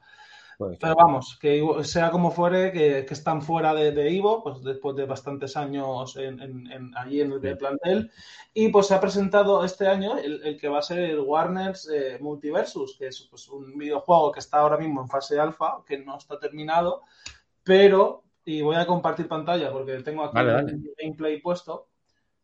[0.59, 5.55] Pero vamos, que sea como fuere, que, están fuera de, Ivo, pues después de bastantes
[5.55, 8.11] años en, allí en el plantel.
[8.53, 12.17] Y pues se ha presentado este año el, que va a ser el Warner's eh,
[12.19, 16.17] Multiversus, que es pues, un videojuego que está ahora mismo en fase alfa, que no
[16.17, 17.03] está terminado,
[17.63, 21.89] pero, y voy a compartir pantalla porque tengo aquí el gameplay puesto.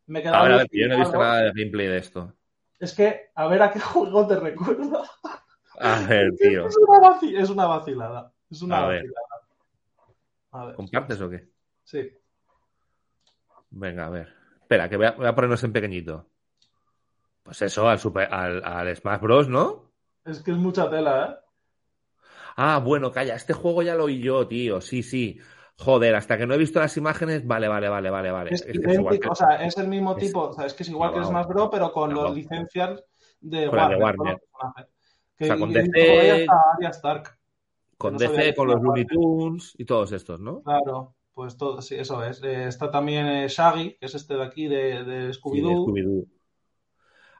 [0.06, 2.32] Me he a ver, a ver, yo no he visto nada de gameplay de esto.
[2.78, 5.02] Es que, a ver a qué juego te recuerda.
[5.80, 6.66] A ver, tío.
[6.66, 7.42] Es una, vacilada.
[7.42, 8.32] Es una vacilada.
[8.50, 9.26] Es una a vacilada.
[10.52, 10.74] A ver.
[10.76, 11.48] ¿Compartes o qué?
[11.82, 12.10] Sí.
[13.70, 14.32] Venga, a ver.
[14.60, 16.26] Espera, que voy a, ponernos en pequeñito.
[17.42, 19.92] Pues eso, al, super, al, al Smash Bros, ¿no?
[20.24, 21.46] Es que es mucha tela, ¿eh?
[22.56, 24.80] Ah, bueno, calla, este juego ya lo oí yo, tío.
[24.80, 25.38] Sí, sí.
[25.78, 28.50] Joder, hasta que no he visto las imágenes, vale, vale, vale, vale, vale.
[28.54, 31.18] Es, idéntico, o sea, es el mismo tipo, o sea, es que es igual que
[31.18, 33.04] el Smash Bros, pero con las licencias
[33.40, 33.98] de Warner.
[33.98, 34.42] De Warner.
[34.54, 36.46] o sea, con DC,
[37.98, 40.62] con DC, con los Looney Tunes y todos estos, ¿no?
[40.62, 42.42] Claro, pues todo, sí, eso es.
[42.42, 46.26] Eh, está también eh, Shaggy, que es este de aquí de, de Scooby-Doo.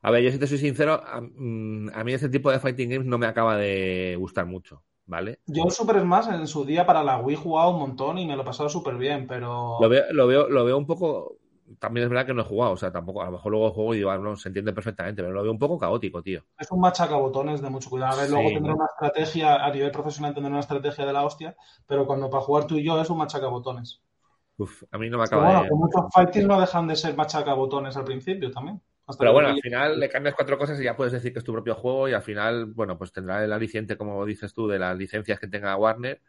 [0.02, 1.02] a ver, yo si te soy sincero,
[1.36, 5.40] mm, a, mí ese tipo de fighting games no me acaba de gustar mucho, ¿vale?
[5.46, 8.36] Yo Super Smash en su día para la Wii he jugado un montón y me
[8.36, 9.78] lo he pasado súper bien, pero...
[9.80, 11.38] Lo veo, lo, veo, lo veo un poco
[11.78, 13.94] también es verdad que no he jugado, o sea, tampoco, a lo mejor luego juego
[13.94, 16.42] y digo, ah, no, se entiende perfectamente, pero lo veo un poco caótico, tío.
[16.58, 18.14] Es un machacabotones de mucho cuidado.
[18.14, 21.56] A ver, luego tendrá una estrategia, a nivel profesional tendrá una estrategia de la hostia,
[21.86, 24.02] pero cuando para jugar tú y yo es un machacabotones.
[24.58, 27.96] Uf, a mí no me acaba bueno, que muchos fightings no dejan de ser machacabotones
[27.96, 28.80] al principio también.
[29.18, 31.52] Pero bueno, al final le cambias cuatro cosas y ya puedes decir que es tu
[31.52, 34.96] propio juego y al final, bueno, pues tendrá el aliciente, como dices tú, de las
[34.96, 36.20] licencias que tenga Warner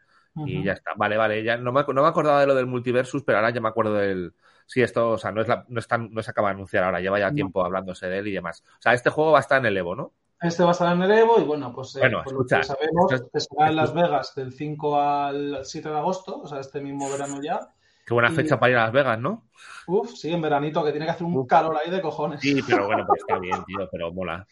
[0.46, 0.92] y ya está.
[0.96, 3.60] Vale, vale, ya no me, no me acordaba de lo del multiversus, pero ahora ya
[3.60, 4.32] me acuerdo del
[4.68, 7.18] sí, esto, o sea, no, es la, no, no se acaba de anunciar ahora, lleva
[7.18, 8.62] ya tiempo hablándose de él y demás.
[8.78, 10.12] O sea, este juego va a estar en el Evo, ¿no?
[10.40, 13.10] Este va a estar en el Evo y bueno, pues eh, bueno, lo que sabemos
[13.32, 17.10] que será en Las Vegas del 5 al 7 de agosto, o sea, este mismo
[17.10, 17.60] verano ya.
[18.08, 19.50] Qué buena fecha para ir a Las Vegas, ¿no?
[19.86, 22.40] Uf, sí, en veranito, que tiene que hacer un calor ahí de cojones.
[22.40, 24.46] Sí, pero bueno, pues está bien, tío, pero mola.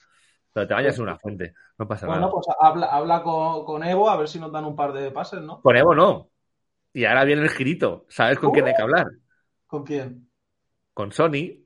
[0.52, 2.18] Pero te vayas a una fuente, no pasa nada.
[2.18, 5.10] Bueno, pues habla, habla con, con, Evo a ver si nos dan un par de
[5.10, 5.62] pases, ¿no?
[5.62, 6.28] Con Evo no.
[6.92, 8.04] Y ahora viene el girito.
[8.08, 9.06] ¿Sabes con quién hay que hablar?
[9.66, 10.26] ¿Con quién?
[10.96, 11.62] con Sony.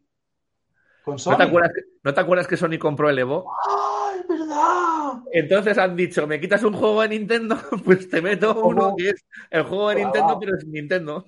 [1.04, 1.30] ¿Con Sony?
[1.30, 3.48] ¿No te, acuerdas que, ¿No te acuerdas que Sony compró el Evo?
[3.64, 5.22] ¡Ay, verdad!
[5.32, 7.56] Entonces han dicho, ¿me quitas un juego de Nintendo?
[7.84, 11.26] Pues te meto uno que es el juego de Nintendo, pero es Nintendo.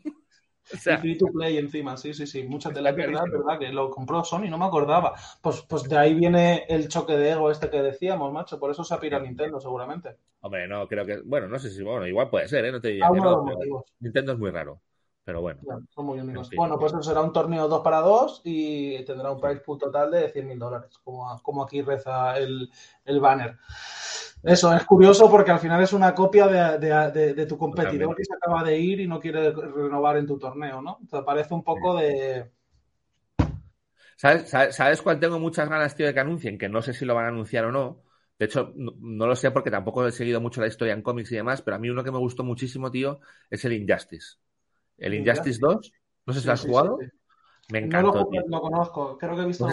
[0.72, 2.44] O sea, free to play encima, sí, sí, sí.
[2.44, 5.14] Mucha tela, verdad, verdad, que lo compró Sony, no me acordaba.
[5.40, 8.58] Pues, pues de ahí viene el choque de ego este que decíamos, macho.
[8.58, 10.16] Por eso se ha pirado Nintendo, seguramente.
[10.40, 11.20] Hombre, no, creo que.
[11.24, 11.82] Bueno, no sé si.
[11.82, 12.72] Bueno, igual puede ser, ¿eh?
[12.72, 13.08] No te diría.
[14.00, 14.80] Nintendo es muy raro.
[15.24, 15.60] Pero bueno.
[15.90, 16.50] son muy únicos.
[16.56, 20.28] Bueno, pues será un torneo 2 para 2 y tendrá un price pool total de
[20.30, 22.68] 100.000 dólares, como, como aquí reza el,
[23.04, 23.56] el, banner.
[24.42, 28.34] Eso es curioso porque al final es una copia de, de, tu competidor que se
[28.34, 30.98] acaba de ir y no quiere renovar en tu torneo, ¿no?
[31.08, 32.50] Te parece un poco de.
[34.16, 36.58] ¿Sabes, ¿Sabes, cuál tengo muchas ganas, tío, de que anuncien?
[36.58, 38.02] Que no sé si lo van a anunciar o no.
[38.38, 41.30] De hecho, no, no, lo sé porque tampoco he seguido mucho la historia en cómics
[41.30, 44.38] y demás, pero a mí uno que me gustó muchísimo, tío, es el Injustice.
[44.98, 45.92] El Injustice 2,
[46.26, 46.98] no sé si lo has jugado.
[47.70, 48.28] Me encantó.
[48.30, 49.66] No lo, conozco, creo que he visto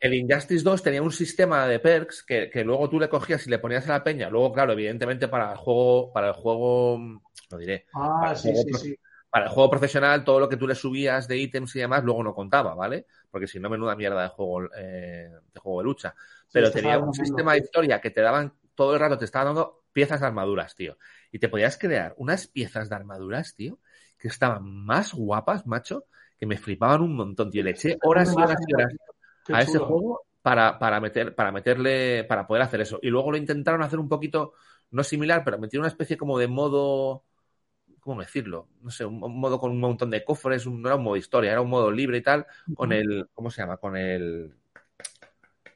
[0.00, 3.58] el, Injustice 2 tenía un sistema de perks que, luego tú le cogías y le
[3.58, 4.28] ponías a la peña.
[4.28, 6.98] Luego, claro, evidentemente para el juego, para el juego,
[7.50, 7.86] lo diré.
[7.94, 8.98] Ah, sí, sí, sí.
[9.30, 12.22] Para el juego profesional, todo lo que tú le subías de ítems y demás, luego
[12.22, 13.06] no contaba, ¿vale?
[13.30, 16.14] Porque si no, menuda mierda de juego, eh, de juego de lucha.
[16.52, 19.84] Pero tenía un sistema de historia que te daban, todo el rato te estaba dando
[19.90, 20.98] piezas de armaduras, tío.
[21.30, 23.78] Y te podías crear unas piezas de armaduras, tío,
[24.22, 26.04] que estaban más guapas, macho,
[26.38, 27.64] que me flipaban un montón, tío.
[27.64, 28.94] Le eché horas y horas y horas
[29.48, 33.00] a ese juego para, para, meter, para meterle, para poder hacer eso.
[33.02, 34.52] Y luego lo intentaron hacer un poquito,
[34.92, 37.24] no similar, pero metieron una especie como de modo,
[37.98, 38.68] ¿cómo decirlo?
[38.80, 41.60] No sé, un, modo con un montón de cofres, no era un modo historia, era
[41.60, 43.78] un modo libre y tal, con el, ¿cómo se llama?
[43.78, 44.54] Con el,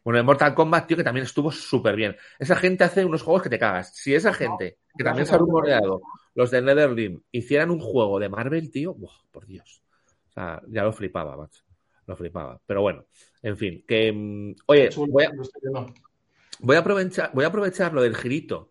[0.07, 2.15] con el Mortal Kombat, tío, que también estuvo súper bien.
[2.39, 3.93] Esa gente hace unos juegos que te cagas.
[3.93, 6.01] Si esa gente, que también se ha rumoreado,
[6.37, 8.97] los de Netherlands, hicieran un juego de Marvel, tío,
[9.33, 9.83] por Dios.
[10.29, 11.65] O sea, ya lo flipaba, macho
[12.07, 12.61] lo flipaba.
[12.65, 13.07] Pero bueno,
[13.43, 18.71] en fin, que mm, oye, voy a, aprovechar, voy a aprovechar lo del girito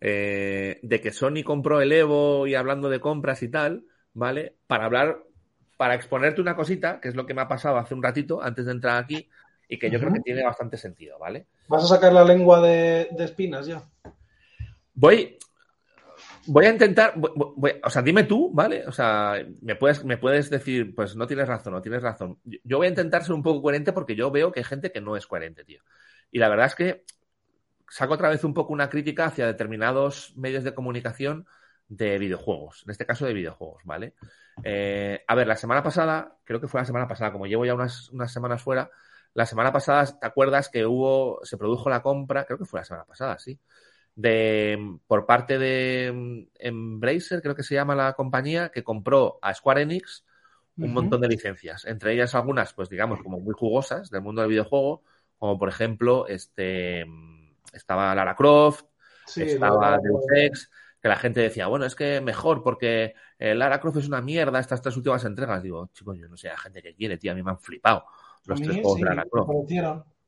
[0.00, 4.56] eh, de que Sony compró el Evo y hablando de compras y tal, ¿vale?
[4.66, 5.22] Para hablar,
[5.76, 8.66] para exponerte una cosita, que es lo que me ha pasado hace un ratito antes
[8.66, 9.30] de entrar aquí
[9.68, 11.46] y que yo creo que tiene bastante sentido, ¿vale?
[11.68, 13.82] ¿Vas a sacar la lengua de, de espinas ya?
[14.94, 15.38] Voy,
[16.46, 18.86] Voy a intentar, o sea, dime tú, ¿vale?
[18.86, 22.38] O sea, me puedes, me puedes decir, pues no tienes razón, no tienes razón.
[22.44, 25.00] Yo voy a intentar ser un poco coherente porque yo veo que hay gente que
[25.00, 25.82] no es coherente, tío.
[26.30, 27.04] Y la verdad es que
[27.88, 31.46] saco otra vez un poco una crítica hacia determinados medios de comunicación
[31.88, 34.14] de videojuegos, en este caso de videojuegos, ¿vale?
[34.62, 37.74] Eh, a ver, la semana pasada, creo que fue la semana pasada, como llevo ya
[37.74, 38.90] unas, unas semanas fuera,
[39.34, 42.44] la semana pasada, ¿te acuerdas que hubo, se produjo la compra?
[42.44, 43.58] Creo que fue la semana pasada, sí.
[44.14, 49.82] De por parte de Embracer, creo que se llama la compañía, que compró a Square
[49.82, 50.24] Enix
[50.76, 54.50] un montón de licencias, entre ellas algunas, pues digamos, como muy jugosas del mundo del
[54.50, 55.02] videojuego,
[55.38, 57.04] como por ejemplo, este
[57.72, 58.84] estaba Lara Croft,
[59.36, 60.70] estaba Deus Ex,
[61.00, 64.58] que la gente decía, bueno, es que mejor porque eh, Lara Croft es una mierda
[64.58, 65.62] estas tres últimas entregas.
[65.62, 68.04] Digo, chicos, yo no sé, la gente que quiere, tío, a mí me han flipado
[68.46, 69.48] los tres juegos de Lara Croft.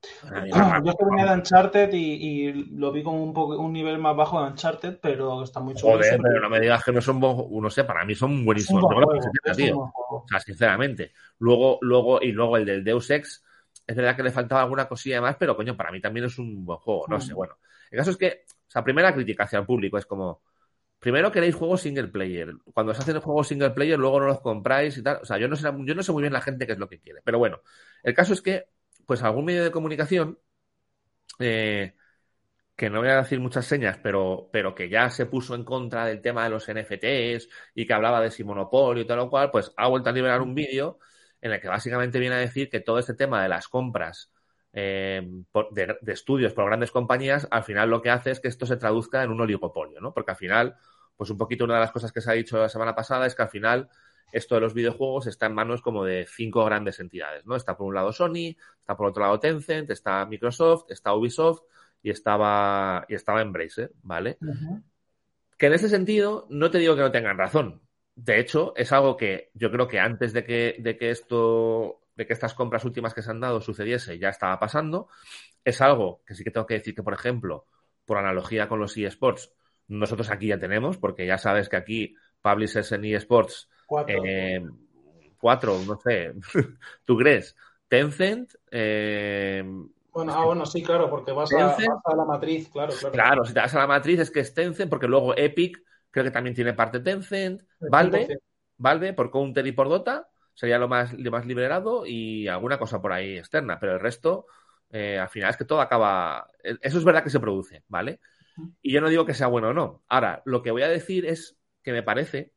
[0.85, 4.41] Yo que venía de Uncharted y, lo vi como un, poco, un nivel más bajo
[4.41, 5.95] de Uncharted, pero está muy chulo.
[5.95, 8.85] Joder, pero no me digas que no son, no sé, para mí son buenísimos.
[8.85, 11.13] o sea, sinceramente.
[11.39, 13.45] Luego, luego, y luego el del Deus Ex,
[13.87, 16.65] es verdad que le faltaba alguna cosilla más, pero coño, para mí también es un
[16.65, 17.37] buen juego, no sé, mm.
[17.37, 17.59] bueno.
[17.91, 20.43] El caso es que, o sea, primera crítica hacia el público es como,
[20.99, 22.53] primero queréis juegos single player.
[22.73, 25.21] Cuando se hacen juegos single player, luego no los compráis y tal.
[25.23, 26.89] O sea, yo no sé, yo no sé muy bien la gente qué es lo
[26.89, 27.21] que quiere.
[27.25, 27.61] Pero bueno,
[28.07, 28.69] el caso es que
[29.05, 30.39] pues algún medio de comunicación,
[31.41, 31.95] eh,
[32.77, 36.07] que no voy a decir muchas señas, pero, pero que ya se puso en contra
[36.07, 39.51] del tema de los NFTs y que hablaba de si monopolio y tal o cual,
[39.51, 41.01] pues ha vuelto a liberar un vídeo
[41.41, 44.31] en el que básicamente viene a decir que todo este tema de las compras
[44.73, 45.29] eh,
[45.73, 48.77] de, de, estudios por grandes compañías, al final lo que hace es que esto se
[48.77, 50.15] traduzca en un oligopolio, ¿no?
[50.15, 50.77] Porque al final,
[51.17, 53.35] pues un poquito una de las cosas que se ha dicho la semana pasada es
[53.35, 53.89] que al final
[54.33, 57.57] esto de los videojuegos está en manos como de cinco grandes entidades, ¿no?
[57.57, 61.63] Está por un lado Sony, está por otro lado Tencent, está Microsoft, está Ubisoft
[62.03, 64.39] y estaba, y estaba Embracer, ¿vale?
[65.57, 67.81] Que en ese sentido no te digo que no tengan razón.
[68.15, 72.27] De hecho, es algo que yo creo que antes de que, de que esto, de
[72.27, 75.09] que estas compras últimas que se han dado sucediese, ya estaba pasando.
[75.65, 77.67] Es algo que sí que tengo que decir que, por ejemplo,
[78.05, 79.53] por analogía con los eSports,
[79.89, 84.23] nosotros aquí ya tenemos, porque ya sabes que aquí publishers en eSports Cuatro.
[84.25, 84.63] Eh,
[85.39, 86.35] cuatro, no sé.
[87.05, 87.57] ¿Tú crees?
[87.89, 88.55] Tencent.
[88.71, 89.65] Eh,
[90.13, 91.77] bueno, ah, bueno, sí, claro, porque vas a,
[92.17, 93.13] la matriz, claro, claro.
[93.13, 96.25] Claro, si te vas a la matriz es que es Tencent, porque luego Epic creo
[96.25, 97.63] que también tiene parte Tencent.
[97.79, 98.39] Valve,
[98.79, 103.01] Valve por Counter y por Dota sería lo más, lo más liberado y alguna cosa
[103.03, 104.47] por ahí externa, pero el resto,
[104.91, 106.49] eh, al final es que todo acaba.
[106.63, 108.21] Eso es verdad que se produce, ¿vale?
[108.81, 110.03] Y yo no digo que sea bueno o no.
[110.09, 112.55] Ahora, lo que voy a decir es que me parece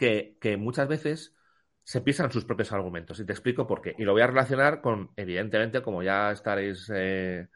[0.00, 1.34] que, muchas veces
[1.84, 3.20] se pisan sus propios argumentos.
[3.20, 3.94] Y te explico por qué.
[3.98, 7.48] Y lo voy a relacionar con, evidentemente, como ya estaréis eh,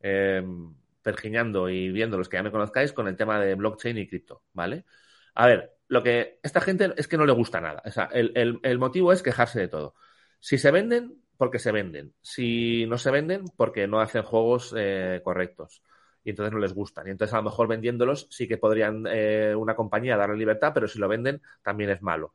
[0.00, 4.06] em, pergiñando y viendo los que ya me conozcáis, con el tema de blockchain y
[4.06, 4.84] cripto, ¿vale?
[5.34, 7.82] A ver, lo que esta gente es que no le gusta nada.
[7.84, 9.94] O sea, el, motivo es quejarse de todo.
[10.40, 12.14] Si se venden, porque se venden.
[12.22, 15.82] Si no se venden, porque no hacen juegos eh, correctos
[16.24, 17.06] y entonces no les gustan.
[17.06, 20.88] Y entonces a lo mejor vendiéndolos sí que podrían eh, una compañía darle libertad, pero
[20.88, 22.34] si lo venden también es malo.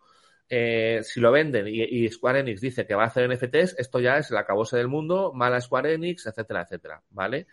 [0.49, 4.17] Eh, si lo venden y, Square Enix dice que va a hacer NFTs, esto ya
[4.17, 7.47] es el acabose del mundo, mala Square Enix, etcétera, etcétera, ¿vale?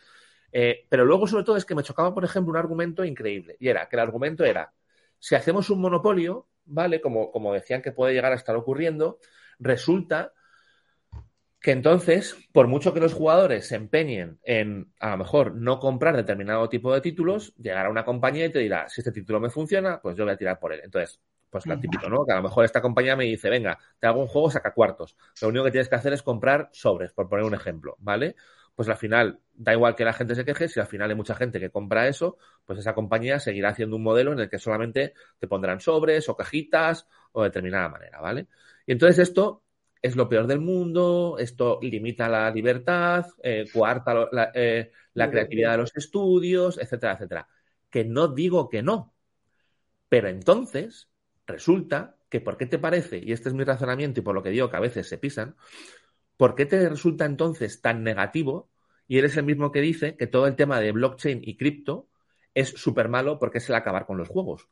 [0.53, 3.69] Eh, pero luego sobre todo es que me chocaba, por ejemplo, un argumento increíble y
[3.69, 4.73] era que el argumento era,
[5.19, 7.01] si hacemos un monopolio, ¿vale?
[7.01, 9.19] Como, como decían que puede llegar a estar ocurriendo,
[9.59, 10.33] resulta
[11.61, 16.17] que entonces, por mucho que los jugadores se empeñen en, a lo mejor, no comprar
[16.17, 20.01] determinado tipo de títulos, llegará una compañía y te dirá, si este título me funciona,
[20.01, 20.81] pues yo voy a tirar por él.
[20.83, 21.21] Entonces,
[21.51, 22.25] pues la típico, ¿no?
[22.25, 25.17] Que a lo mejor esta compañía me dice, venga, te hago un juego, saca cuartos.
[25.43, 28.37] Lo único que tienes que hacer es comprar sobres, por poner un ejemplo, ¿vale?
[28.75, 31.35] Pues al final, da igual que la gente se queje, si al final hay mucha
[31.35, 35.13] gente que compra eso, pues esa compañía seguirá haciendo un modelo en el que solamente
[35.39, 38.47] te pondrán sobres o cajitas o de determinada manera, ¿vale?
[38.87, 39.63] Y entonces esto
[40.03, 45.73] es lo peor del mundo, esto limita la libertad, eh, cuarta la, eh, la creatividad
[45.73, 47.49] de los estudios, etcétera, etcétera.
[47.91, 49.15] Que no digo que no,
[50.09, 51.09] pero entonces
[51.47, 53.19] resulta que, ¿por qué te parece?
[53.19, 55.57] Y este es mi razonamiento y por lo que digo que a veces se pisan,
[56.37, 58.71] ¿por qué te resulta entonces tan negativo?
[59.07, 62.09] Y eres el mismo que dice que todo el tema de blockchain y cripto
[62.55, 64.69] es súper malo porque es el acabar con los juegos.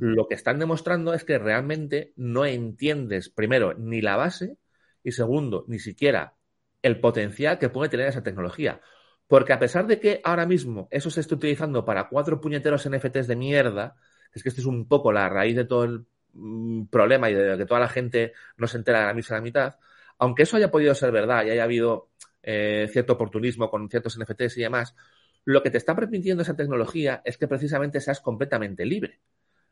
[0.00, 4.58] Lo que están demostrando es que realmente no entiendes, primero, ni la base
[5.02, 6.34] y segundo, ni siquiera
[6.82, 8.80] el potencial que puede tener esa tecnología.
[9.26, 13.26] Porque a pesar de que ahora mismo eso se está utilizando para cuatro puñeteros NFTs
[13.26, 13.96] de mierda,
[14.32, 17.58] es que esto es un poco la raíz de todo el mm, problema y de
[17.58, 19.76] que toda la gente no se entera de la misa de la mitad,
[20.18, 22.10] aunque eso haya podido ser verdad y haya habido
[22.42, 24.94] eh, cierto oportunismo con ciertos NFTs y demás,
[25.44, 29.20] lo que te está permitiendo esa tecnología es que precisamente seas completamente libre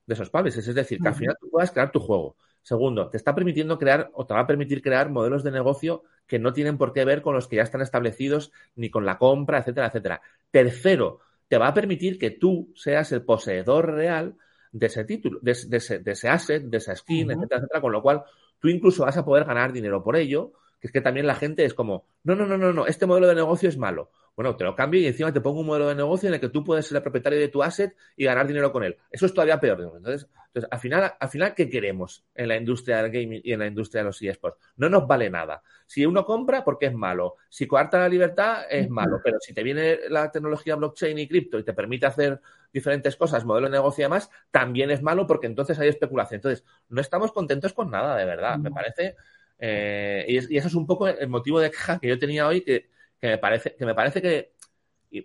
[0.06, 0.68] de esos publishers.
[0.68, 2.36] Es decir, que al final tú puedas crear tu juego.
[2.66, 6.40] Segundo, te está permitiendo crear o te va a permitir crear modelos de negocio que
[6.40, 9.58] no tienen por qué ver con los que ya están establecidos ni con la compra,
[9.60, 10.20] etcétera, etcétera.
[10.50, 14.34] Tercero, te va a permitir que tú seas el poseedor real
[14.72, 18.02] de ese título, de, ese, de ese, asset, de esa skin, etcétera, etcétera, con lo
[18.02, 18.24] cual
[18.58, 20.50] tú incluso vas a poder ganar dinero por ello,
[20.80, 23.28] que es que también la gente es como, no, no, no, no, no, este modelo
[23.28, 24.10] de negocio es malo.
[24.36, 26.50] Bueno, te lo cambio y encima te pongo un modelo de negocio en el que
[26.50, 28.98] tú puedes ser el propietario de tu asset y ganar dinero con él.
[29.10, 29.80] Eso es todavía peor.
[29.96, 33.60] Entonces, entonces al, final, al final, ¿qué queremos en la industria del gaming y en
[33.60, 34.58] la industria de los eSports?
[34.76, 35.62] No nos vale nada.
[35.86, 37.36] Si uno compra, porque es malo.
[37.48, 39.22] Si coarta la libertad, es malo.
[39.24, 42.38] Pero si te viene la tecnología blockchain y cripto y te permite hacer
[42.70, 46.38] diferentes cosas, modelo de negocio y demás, también es malo porque entonces hay especulación.
[46.38, 48.58] Entonces, no estamos contentos con nada, de verdad.
[48.58, 49.16] Me parece...
[49.58, 52.60] Eh, y, y, eso es un poco el motivo de queja que yo tenía hoy,
[52.60, 54.52] que que me parece que, me parece que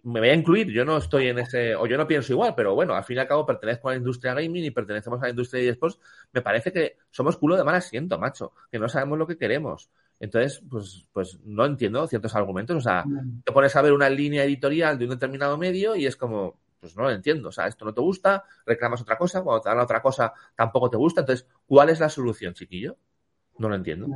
[0.03, 2.75] me voy a incluir, yo no estoy en ese, o yo no pienso igual, pero
[2.75, 5.29] bueno, al fin y al cabo pertenezco a la industria gaming y pertenecemos a la
[5.31, 5.99] industria de esports,
[6.31, 9.89] me parece que somos culo de mal asiento, macho, que no sabemos lo que queremos.
[10.21, 12.77] Entonces, pues, pues no entiendo ciertos argumentos.
[12.77, 13.41] O sea, mm.
[13.43, 16.95] te pones a ver una línea editorial de un determinado medio y es como, pues
[16.95, 17.49] no lo entiendo.
[17.49, 20.91] O sea, esto no te gusta, reclamas otra cosa, cuando te dan otra cosa tampoco
[20.91, 21.21] te gusta.
[21.21, 22.97] Entonces, ¿cuál es la solución, chiquillo?
[23.57, 24.07] No lo entiendo.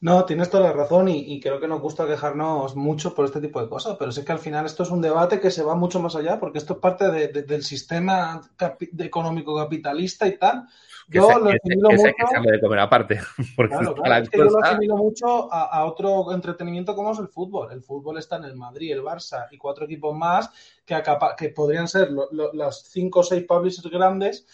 [0.00, 3.60] No, tienes toda la razón y, creo que nos gusta quejarnos mucho por este tipo
[3.60, 6.00] de cosas, pero sé que al final esto es un debate que se va mucho
[6.00, 8.40] más allá porque esto es parte del sistema
[8.98, 10.66] económico capitalista y tal.
[11.08, 12.50] Yo lo asimilo mucho.
[12.50, 13.20] de comer aparte.
[13.56, 17.28] Porque claro, claro, es que yo lo asimilo mucho a, otro entretenimiento como es el
[17.28, 17.72] fútbol.
[17.72, 20.50] El fútbol está en el Madrid, el Barça y cuatro equipos más
[20.84, 21.00] que,
[21.36, 24.46] que podrían ser los cinco o seis publishers grandes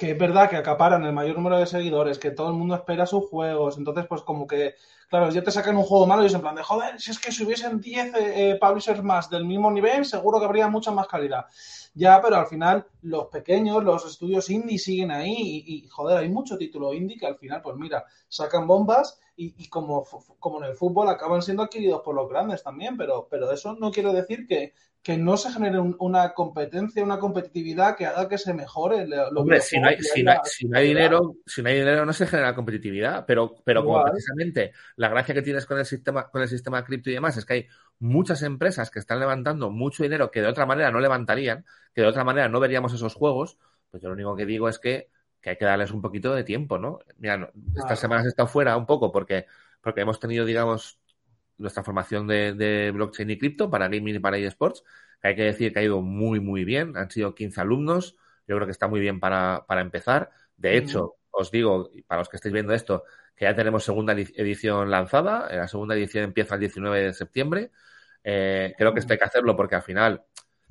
[0.00, 3.04] que es verdad que acaparan el mayor número de seguidores, que todo el mundo espera
[3.04, 4.74] sus juegos, entonces pues como que,
[5.10, 7.18] claro, ya te sacan un juego malo y es en plan de, joder, si es
[7.18, 11.08] que si hubiesen 10 eh, publishers más del mismo nivel, seguro que habría mucha más
[11.08, 11.46] calidad.
[11.94, 16.56] Ya, pero al final los pequeños, los estudios indie siguen ahí y, joder, hay mucho
[16.56, 20.06] título indie que al final, pues mira, sacan bombas y, y, como,
[20.38, 23.90] como en el fútbol acaban siendo adquiridos por los grandes también, pero, pero eso no
[23.90, 28.52] quiere decir que, que no se genere una competencia, una competitividad que haga que se
[28.52, 29.06] mejore.
[29.06, 30.32] Lo Hombre, si no, hay, si, no
[30.76, 35.08] hay, dinero, si no hay dinero no se genera competitividad, pero, pero como precisamente la
[35.08, 37.68] gracia que tienes con el sistema, con el sistema cripto y demás es que hay
[38.00, 42.06] muchas empresas que están levantando mucho dinero que de otra manera no levantarían, que de
[42.06, 43.56] otra manera no veríamos esos juegos,
[43.90, 45.08] pues yo lo único que digo es que,
[45.42, 46.98] hay que darles un poquito de tiempo, ¿no?
[47.16, 49.46] Mira, estas semanas he estado fuera un poco porque,
[49.80, 51.00] porque hemos tenido, digamos,
[51.56, 54.84] nuestra formación de, blockchain y cripto para gaming y para eSports,
[55.22, 56.94] que hay que decir que ha ido muy, muy bien.
[56.98, 58.16] Han sido 15 alumnos.
[58.46, 60.30] Yo creo que está muy bien para, empezar.
[60.58, 63.04] De hecho, os digo, para los que estéis viendo esto,
[63.40, 65.48] que ya tenemos segunda edición lanzada.
[65.50, 67.70] La segunda edición empieza el 19 de septiembre.
[68.22, 70.24] Eh, creo que esto hay que hacerlo porque al final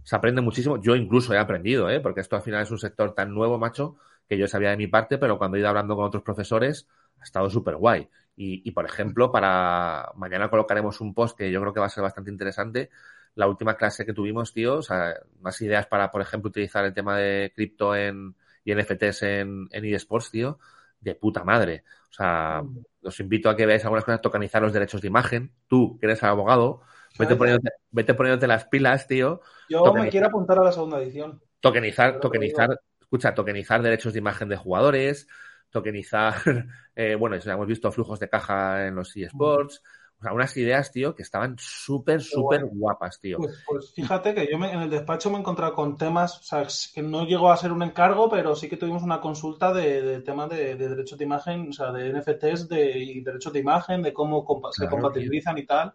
[0.04, 0.80] se aprende muchísimo.
[0.80, 2.00] Yo incluso he aprendido, ¿eh?
[2.00, 3.96] porque esto al final es un sector tan nuevo, macho,
[4.28, 6.88] que yo sabía de mi parte, pero cuando he ido hablando con otros profesores,
[7.20, 8.08] ha estado súper guay.
[8.36, 12.04] Y, por ejemplo, para mañana colocaremos un post que yo creo que va a ser
[12.04, 12.92] bastante interesante.
[13.34, 16.94] La última clase que tuvimos, tío, o sea, más ideas para, por ejemplo, utilizar el
[16.94, 20.60] tema de cripto en, y NFTs en, en eSports, tío,
[21.00, 21.84] de puta madre.
[22.10, 23.08] O sea, mm.
[23.08, 25.54] os invito a que veáis algunas cosas, tokenizar los derechos de imagen.
[25.68, 26.82] Tú, que eres abogado,
[27.18, 29.42] vete poniéndote, vete poniéndote las pilas, tío.
[29.70, 31.42] Yo me quiero apuntar a la segunda edición.
[31.60, 35.28] Tokenizar, tokenizar, escucha, tokenizar derechos de imagen de jugadores,
[35.70, 36.36] tokenizar,
[36.96, 39.84] eh, bueno, ya hemos visto flujos de caja en los eSports,
[40.20, 43.38] O sea, unas ideas, tío, que estaban súper, súper guapas, tío.
[43.38, 46.68] Pues, pues, fíjate que yo en el despacho me he encontrado con temas, o sea,
[46.94, 50.50] que no llegó a ser un encargo, pero sí que tuvimos una consulta de, temas
[50.50, 54.46] de, derechos de imagen, o sea, de NFTs de, y derechos de imagen, de cómo
[54.72, 55.94] se compatibilizan y tal.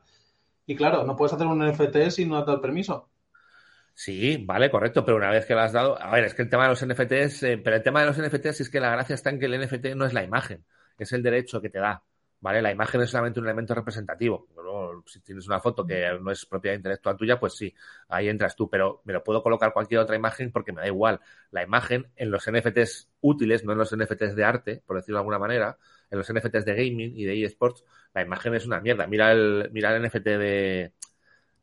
[0.66, 3.10] Y claro, no puedes hacer un NFT si no has dado el permiso.
[3.92, 6.48] Sí, vale, correcto, pero una vez que lo has dado, a ver, es que el
[6.48, 9.14] tema de los NFTs, eh, pero el tema de los NFTs es que la gracia
[9.14, 10.64] está en que el NFT no es la imagen,
[10.98, 12.02] es el derecho que te da.
[12.44, 12.60] ¿Vale?
[12.60, 14.48] La imagen es solamente un elemento representativo.
[15.06, 17.74] si tienes una foto que no es propiedad intelectual tuya, pues sí,
[18.08, 21.20] ahí entras tú, pero me lo puedo colocar cualquier otra imagen porque me da igual.
[21.52, 25.20] La imagen en los NFTs útiles, no en los NFTs de arte, por decirlo de
[25.20, 25.78] alguna manera,
[26.10, 27.82] en los NFTs de gaming y de eSports,
[28.12, 29.06] la imagen es una mierda.
[29.06, 30.92] Mira el, mira el NFT de,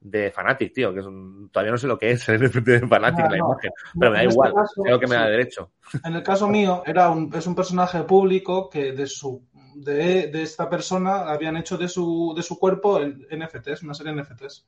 [0.02, 1.06] de Fanatic, tío, que es
[1.52, 4.24] todavía no sé lo que es el NFT de Fanatic, la imagen, pero me da
[4.24, 4.54] este igual,
[4.84, 5.74] creo que me da derecho.
[6.04, 9.48] En el caso mío, era un, es un personaje público que de su
[9.84, 14.22] de, esta persona habían hecho de su, de su cuerpo el NFTs, una serie de
[14.22, 14.68] NFTs.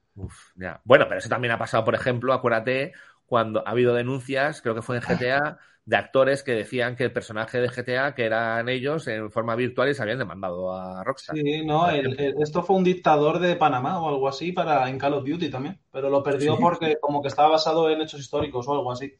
[0.84, 2.94] Bueno, pero eso también ha pasado, por ejemplo, acuérdate,
[3.26, 7.12] cuando ha habido denuncias, creo que fue en GTA, de actores que decían que el
[7.12, 11.36] personaje de GTA, que eran ellos en forma virtual y se habían demandado a Rockstar.
[11.36, 15.26] Sí, no, esto fue un dictador de Panamá o algo así para en Call of
[15.26, 18.92] Duty también, pero lo perdió porque como que estaba basado en hechos históricos o algo
[18.92, 19.14] así.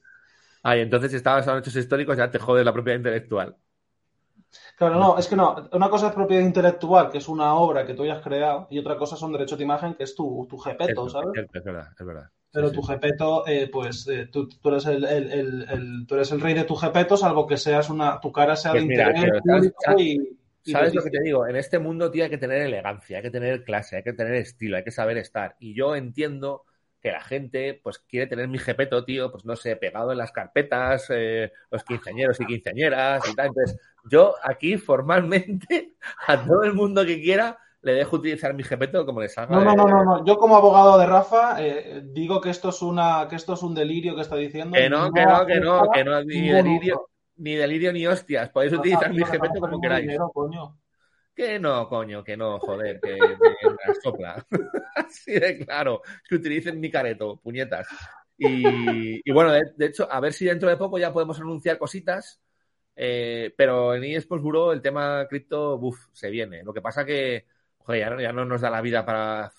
[0.62, 3.58] Ah, y entonces si estaba basado en hechos históricos ya te jode la propiedad intelectual.
[4.78, 5.70] Claro, no, es que no.
[5.72, 8.98] Una cosa es propiedad intelectual, que es una obra que tú hayas creado, y otra
[8.98, 11.30] cosa son derechos de imagen, que es tu, tu GPeto, ¿sabes?
[11.54, 12.30] Es, verdad, es verdad.
[12.52, 16.76] Pero tu GPeto, eh, pues eh, tú, eres el, tú eres el rey de tu
[16.76, 19.44] GPeto, salvo que seas una, tu cara sea pues de internet
[19.98, 20.38] y,
[20.72, 21.46] ¿Sabes lo que te digo?
[21.46, 24.36] En este mundo, tío, hay que tener elegancia, hay que tener clase, hay que tener
[24.36, 25.56] estilo, hay que saber estar.
[25.60, 26.64] Y yo entiendo
[27.04, 30.32] que la gente pues quiere tener mi jepeto, tío, pues no sé, pegado en las
[30.32, 33.48] carpetas, eh, los quinceañeros y quinceañeras y tal.
[33.48, 33.78] Entonces,
[34.10, 35.96] yo aquí formalmente
[36.28, 39.54] a todo el mundo que quiera le dejo utilizar mi jepeto como le salga.
[39.54, 40.26] No, no, no, no, no.
[40.26, 43.76] Yo como abogado de Rafa eh, digo que esto es una, que esto es un
[43.76, 44.78] delirio que está diciendo.
[44.78, 48.48] Que no, que no, que no, que no, ni delirio, ni delirio ni hostias.
[48.50, 50.10] Podéis utilizar mi jepeto como queráis.
[50.34, 50.78] coño.
[51.36, 54.46] Que no, coño, que no, joder, que, me sopla.
[54.96, 57.88] Así de claro, que utilicen mi careto, puñetas.
[58.38, 62.40] Y, bueno, de, hecho, a ver si dentro de poco ya podemos anunciar cositas,
[62.96, 66.64] eh, pero en eSports Bureau el tema cripto, buf, se viene.
[66.64, 67.48] Lo que pasa que,
[67.80, 69.52] joder, ya no, ya no nos da la vida para,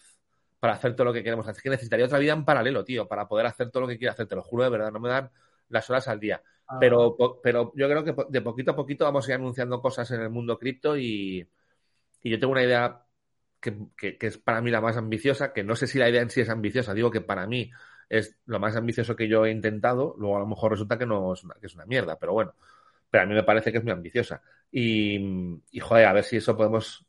[0.61, 1.57] para hacer todo lo que queremos hacer.
[1.57, 4.12] Es que necesitaría otra vida en paralelo, tío, para poder hacer todo lo que quiero
[4.12, 5.31] hacer, te lo juro de verdad, no me dan
[5.70, 6.41] las horas al día.
[6.68, 6.77] Ah.
[6.79, 10.20] Pero, pero yo creo que de poquito a poquito vamos a ir anunciando cosas en
[10.20, 11.49] el mundo cripto y,
[12.25, 13.07] y yo tengo una idea
[13.61, 16.41] que, es para mí la más ambiciosa, que no sé si la idea en sí
[16.41, 17.70] es ambiciosa, digo que para mí
[18.09, 21.35] es lo más ambicioso que yo he intentado, luego a lo mejor resulta que no
[21.35, 22.55] es una, que es una mierda, pero bueno,
[23.11, 24.43] pero a mí me parece que es muy ambiciosa.
[24.70, 25.18] Y,
[25.70, 27.07] y joder, a ver si eso podemos,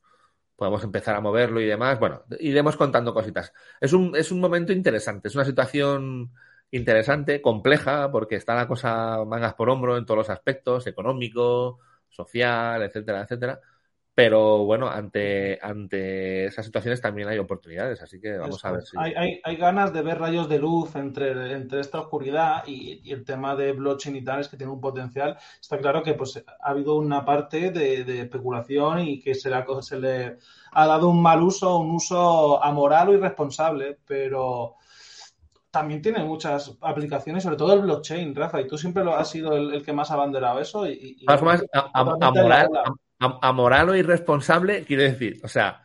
[0.55, 1.99] podemos empezar a moverlo y demás.
[1.99, 3.53] Bueno, iremos contando cositas.
[3.82, 6.32] Es un, es un momento interesante, es una situación
[6.72, 12.84] interesante, compleja, porque está la cosa mangas por hombro en todos los aspectos, económico, social,
[12.84, 13.61] etcétera, etcétera.
[14.16, 18.95] Pero bueno, ante, ante esas situaciones también hay oportunidades, así que vamos a ver si.
[18.97, 23.26] Hay, hay, hay, ganas de ver rayos de luz entre, entre esta oscuridad y, el
[23.26, 25.38] tema de blockchain y tal, es que tiene un potencial.
[25.59, 29.99] Está claro que pues ha habido una parte de, especulación y que se le, se
[29.99, 30.38] le
[30.72, 34.76] ha dado un mal uso, un uso amoral o irresponsable, pero
[35.72, 39.57] también tiene muchas aplicaciones, sobre todo el blockchain, Rafa, y tú siempre lo has sido
[39.57, 40.88] el, que más ha abanderado eso.
[40.88, 41.68] Y, y amoral,
[43.41, 45.84] amoral o irresponsable, quiero decir, o sea,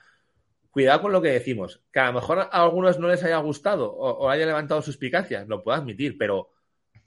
[0.70, 1.82] cuidado con lo que decimos.
[1.93, 5.62] Que a lo mejor a algunos no les haya gustado o, haya levantado suspicacias, lo
[5.62, 6.51] puedo admitir, pero,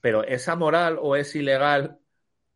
[0.01, 1.99] pero ¿es amoral o es ilegal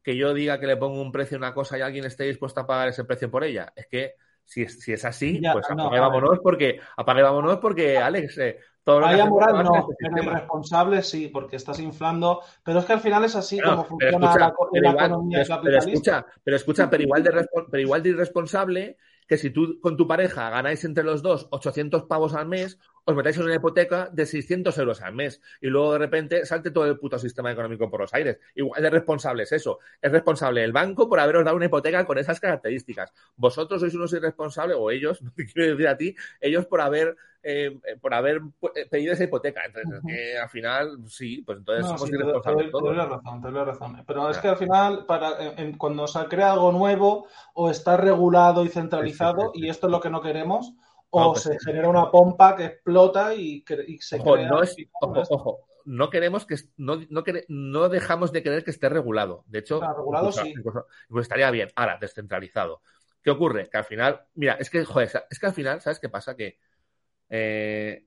[0.03, 2.61] que yo diga que le pongo un precio a una cosa y alguien esté dispuesto
[2.61, 3.73] a pagar ese precio por ella?
[3.75, 4.15] Es que
[4.45, 9.63] si, si es así, pues apague, vámonos porque, apague vámonos porque, Alex, eh, Hay moral
[9.63, 13.83] no, pero irresponsable sí, porque estás inflando, pero es que al final es así como
[13.83, 14.53] funciona la,
[14.91, 19.79] economía pero escucha, pero escucha, pero igual de, pero igual de irresponsable que si tú
[19.81, 23.55] con tu pareja ganáis entre los dos 800 pavos al mes, os metáis en una
[23.55, 27.49] hipoteca de 600 euros al mes y luego de repente salte todo el puto sistema
[27.49, 28.37] económico por los aires.
[28.53, 29.79] Igual de responsable es eso.
[30.01, 33.13] Es responsable el banco por haberos dado una hipoteca con esas características.
[33.37, 37.15] Vosotros sois unos irresponsables, o ellos, no te quiero decir a ti, ellos por haber
[37.43, 38.41] eh, por haber
[38.75, 39.61] eh, pedido esa hipoteca.
[39.63, 42.89] Entonces, que al final, sí, pues entonces somos irresponsables todos.
[42.89, 44.03] Te razón, te razón.
[44.05, 48.67] Pero es que al final, para, cuando se crea algo nuevo, o está regulado y
[48.67, 50.73] centralizado, y esto es lo que no queremos,
[51.09, 53.63] o pues se genera una pompa que explota y,
[53.99, 58.71] se ojo, No ojo, ojo, no queremos que no, no, no, dejamos de querer que
[58.71, 59.45] esté regulado.
[59.47, 60.53] De hecho, regulado sí.
[61.07, 61.69] pues estaría bien.
[61.75, 62.81] Ahora, descentralizado.
[63.23, 63.69] ¿Qué ocurre?
[63.69, 66.35] Que al final, mira, es que, joder, es que al final, ¿sabes qué pasa?
[66.35, 66.59] Que
[67.29, 68.05] eh,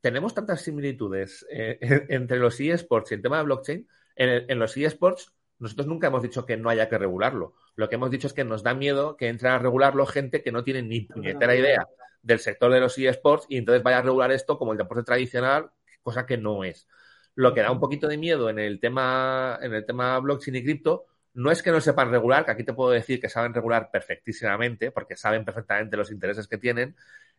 [0.00, 3.88] tenemos tantas similitudes eh, entre los eSports y el tema de blockchain.
[4.14, 7.54] En, en los eSports, nosotros nunca hemos dicho que no haya que regularlo.
[7.74, 10.52] Lo que hemos dicho es que nos da miedo que entre a regularlo gente que
[10.52, 11.88] no tiene ni puñetera idea
[12.22, 15.70] del sector de los eSports y entonces vaya a regular esto como el deporte tradicional,
[16.02, 16.88] cosa que no es.
[17.34, 20.62] Lo que da un poquito de miedo en el tema, en el tema blockchain y
[20.64, 23.90] cripto no es que no sepan regular, que aquí te puedo decir que saben regular
[23.90, 26.94] perfectísimamente, porque saben perfectamente los intereses que tienen.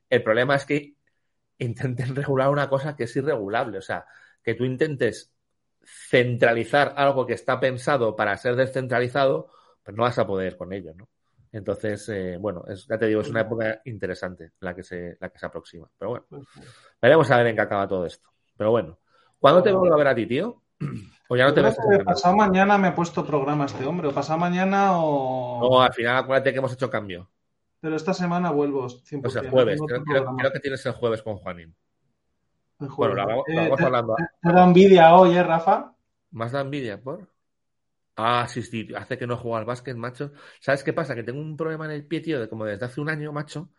[0.10, 0.96] El problema es que
[1.60, 3.78] intenten regular una cosa que es irregulable.
[3.78, 4.06] O sea,
[4.44, 5.32] que tú intentes
[5.84, 9.50] centralizar algo que está pensado para ser descentralizado,
[9.84, 11.10] pues no vas a poder con ello, ¿no?
[11.54, 15.30] Entonces, eh, bueno, es, ya te digo, es una época interesante la que se, la
[15.30, 15.88] que se aproxima.
[15.97, 16.26] Pero bueno,
[16.99, 18.28] veremos a ver en qué acaba todo esto.
[18.58, 18.99] Pero bueno,
[19.38, 20.62] ¿cuándo te vuelvo a ver a ti, tío?
[21.30, 21.76] O ya no te ves.
[22.06, 25.62] Pasado mañana me he puesto programa este hombre, o pasado mañana o.
[25.62, 27.32] No, al final acuérdate que hemos hecho cambio.
[27.80, 29.22] Pero esta semana vuelvo 100%.
[29.22, 31.74] Pues el jueves, creo, que tienes el jueves con Juanín.
[32.80, 33.16] El jueves.
[33.16, 34.16] Bueno, vamos, eh, hablando.
[34.41, 35.95] Te, da envidia hoy, ¿eh, Rafa?
[36.32, 37.33] ¿Más da envidia, por?
[38.16, 40.32] Ah, sí, sí, hace que no juego al básquet, macho.
[40.59, 41.16] ¿Sabes qué pasa?
[41.16, 43.70] Que tengo un problema en el pie, tío, de como desde hace un año, macho,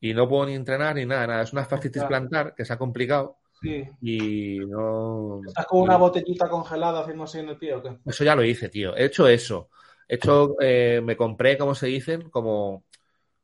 [0.00, 1.42] y no puedo ni entrenar ni nada, nada.
[1.42, 3.38] Es una fascitis plantar que se ha complicado.
[3.60, 3.84] Sí.
[4.02, 5.40] Y no.
[5.46, 7.98] ¿Estás con una botellita congelada haciendo así en el pie o qué?
[8.04, 8.96] Eso ya lo hice, tío.
[8.96, 9.70] He hecho eso.
[10.08, 12.84] He hecho, eh, me compré, como se dicen, como,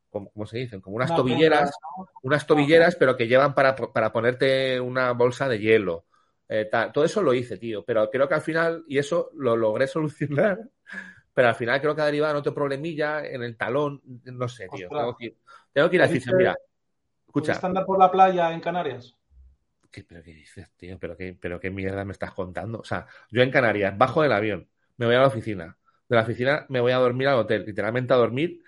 [0.09, 1.71] como, se dicen, como unas tobilleras,
[2.23, 6.05] unas tobilleras, pero que llevan para, para ponerte una bolsa de hielo.
[6.49, 9.87] Eh, todo eso lo hice, tío, pero creo que al final, y eso lo logré
[9.87, 10.59] solucionar,
[11.33, 14.67] pero al final creo que ha derivado en otro problemilla en el talón, no sé,
[14.69, 14.87] tío.
[14.89, 15.37] Tengo que, ir,
[15.73, 16.55] tengo que ir a decir, mira,
[17.27, 17.59] escucha.
[17.61, 19.13] andar por la playa en Canarias?
[19.91, 20.97] ¿Qué, ¿Pero qué dices, tío?
[20.99, 22.79] ¿Pero qué, ¿Pero qué mierda me estás contando?
[22.79, 24.67] O sea, yo en Canarias, bajo del avión,
[24.97, 25.77] me voy a la oficina.
[26.07, 28.63] De la oficina me voy a dormir al hotel, literalmente a dormir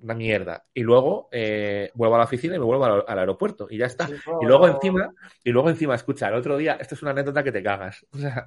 [0.00, 0.66] una mierda.
[0.72, 4.08] Y luego eh, vuelvo a la oficina y me vuelvo al, aeropuerto y ya está.
[4.40, 5.12] y luego encima,
[5.44, 8.06] y luego encima, escucha, el otro día, esto es una anécdota que te cagas.
[8.12, 8.46] O sea,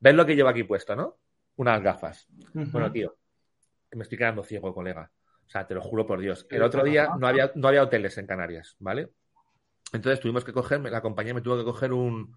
[0.00, 1.18] ¿ves lo que llevo aquí puesto, no?
[1.56, 2.26] Unas gafas.
[2.52, 3.16] Bueno, tío,
[3.92, 5.10] me estoy quedando ciego, colega.
[5.46, 6.46] O sea, te lo juro por Dios.
[6.50, 9.10] El otro día no había, no había hoteles en Canarias, ¿vale?
[9.92, 12.34] Entonces tuvimos que coger, la compañía me tuvo que coger un,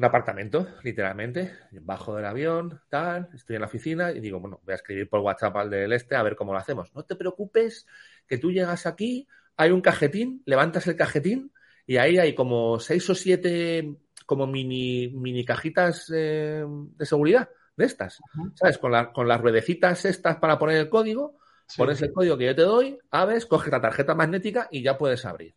[0.00, 1.52] un apartamento, literalmente.
[1.72, 5.20] Bajo del avión, tal, estoy en la oficina y digo, bueno, voy a escribir por
[5.20, 6.90] WhatsApp al del este a ver cómo lo hacemos.
[6.94, 7.86] No te preocupes,
[8.26, 9.28] que tú llegas aquí,
[9.58, 11.52] hay un cajetín, levantas el cajetín
[11.86, 13.94] y ahí hay como seis o siete
[14.24, 18.20] como mini, mini cajitas eh, de seguridad de estas,
[18.54, 18.78] ¿sabes?
[18.78, 21.36] Con, con las ruedecitas estas para poner el código,
[21.76, 25.26] pones el código que yo te doy, abres, coges la tarjeta magnética y ya puedes
[25.26, 25.56] abrir.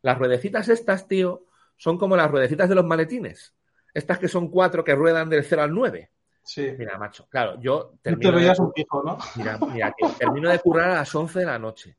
[0.00, 3.54] Las ruedecitas estas, tío, son como las ruedecitas de los maletines.
[3.94, 6.10] Estas que son cuatro que ruedan del 0 al 9.
[6.42, 6.74] Sí.
[6.78, 8.30] Mira, macho, claro, yo termino.
[8.30, 8.72] Te veías un
[9.04, 9.18] ¿no?
[9.36, 11.96] Mira, mira, que termino de currar a las 11 de la noche.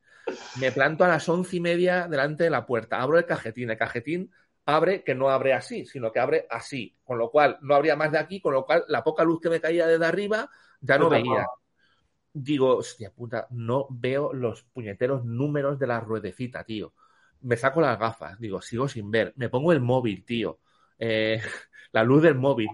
[0.60, 3.00] Me planto a las once y media delante de la puerta.
[3.00, 3.70] Abro el cajetín.
[3.70, 4.30] El cajetín
[4.66, 6.96] abre que no abre así, sino que abre así.
[7.04, 9.50] Con lo cual no habría más de aquí, con lo cual la poca luz que
[9.50, 10.48] me caía desde arriba
[10.80, 11.46] ya no veía.
[12.32, 16.94] Digo, hostia puta, no veo los puñeteros números de la ruedecita, tío.
[17.42, 19.32] Me saco las gafas, digo, sigo sin ver.
[19.36, 20.60] Me pongo el móvil, tío.
[21.04, 21.42] Eh,
[21.90, 22.68] la luz del móvil.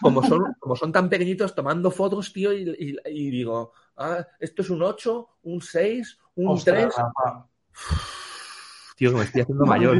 [0.00, 4.82] Como son, como son tan pequeñitos tomando fotos, tío, y, digo, ah, esto es un
[4.82, 6.94] 8, un 6, un 3.
[8.96, 9.98] Tío, que me estoy haciendo mayor.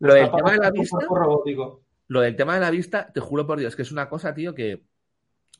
[0.00, 0.98] Lo, del tema de la vista.
[2.08, 4.54] Lo del tema de la vista, te juro por Dios, que es una cosa, tío,
[4.54, 4.84] que.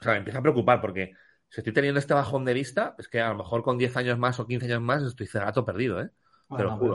[0.00, 1.14] O sea, me empieza a preocupar porque
[1.48, 4.18] si estoy teniendo este bajón de vista, es que a lo mejor con 10 años
[4.18, 6.10] más o 15 años más estoy cerrato perdido, ¿eh?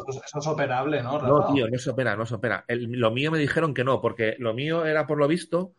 [0.07, 1.22] Eso, es operable, ¿no?
[1.22, 2.66] No, tío, no se opera, no se opera.
[2.68, 5.74] lo mío me dijeron que no, porque lo mío era por lo visto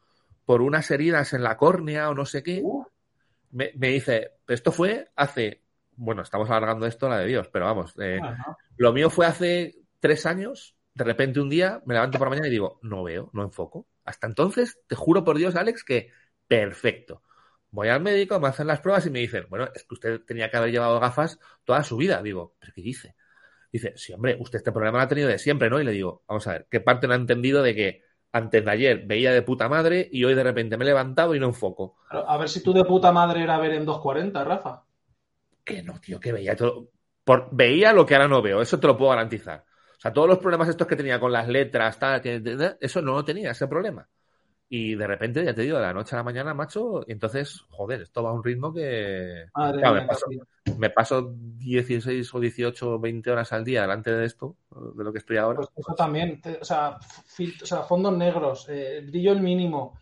[0.44, 2.60] por unas heridas en la córnea o no sé qué.
[2.62, 2.84] Uh.
[3.52, 5.62] Me, dice, esto fue hace,
[5.96, 8.20] bueno, estamos alargando esto la de Dios, pero vamos, eh,
[8.76, 12.48] lo mío fue hace tres años, de repente un día me levanto por la mañana
[12.48, 13.86] y digo, no veo, no enfoco.
[14.04, 16.10] Hasta entonces, te juro por Dios, Alex, que
[16.46, 17.22] perfecto.
[17.70, 20.50] Voy al médico, me hacen las pruebas y me dicen, bueno, es que usted tenía
[20.50, 22.20] que haber llevado gafas toda su vida.
[22.22, 23.14] Digo, ¿pero qué dice?
[23.72, 25.80] Dice, sí, hombre, usted este problema lo ha tenido de siempre, ¿no?
[25.80, 28.02] Y le digo, vamos a ver, ¿qué parte no ha entendido de que
[28.32, 31.40] antes de ayer veía de puta madre y hoy de repente me he levantado y
[31.40, 31.96] no enfoco?
[32.10, 34.84] A ver si tú de puta madre era ver en 2.40, Rafa.
[35.64, 36.88] Que no, tío, que veía todo.
[37.24, 37.48] Por...
[37.52, 39.64] Veía lo que ahora no veo, eso te lo puedo garantizar.
[39.96, 42.22] O sea, todos los problemas estos que tenía con las letras, tal,
[42.80, 44.08] eso no lo tenía, ese problema.
[44.72, 47.60] Y de repente, ya te digo, de la noche a la mañana, macho, y entonces,
[47.70, 49.46] joder, esto va a un ritmo que.
[49.56, 50.06] me,
[50.88, 54.56] paso, 16 o 18 o 20 horas al día delante de esto,
[54.94, 55.58] de lo que estoy ahora.
[55.58, 59.98] Pues eso también, o sea, o sea fondos negros, eh, brillo el mínimo,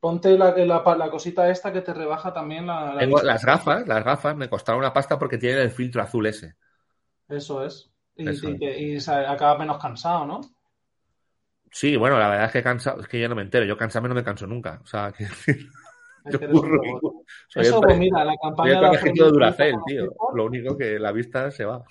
[0.00, 2.96] ponte la, la, cosita esta que te rebaja también la.
[2.98, 6.56] Tengo las gafas, las gafas me costaron una pasta porque tienen el filtro azul ese.
[7.28, 7.90] Eso es.
[8.16, 10.40] Y, y, acaba menos cansado, ¿no?
[11.70, 13.64] Sí, bueno, la verdad es que cansado, es que yo no me entero.
[13.64, 14.80] Yo cansarme no me canso nunca.
[14.82, 15.26] O sea, que.
[17.54, 20.12] Eso, pues mira, la campaña de, de Duracell, tío.
[20.34, 21.84] Lo único que la vista se va.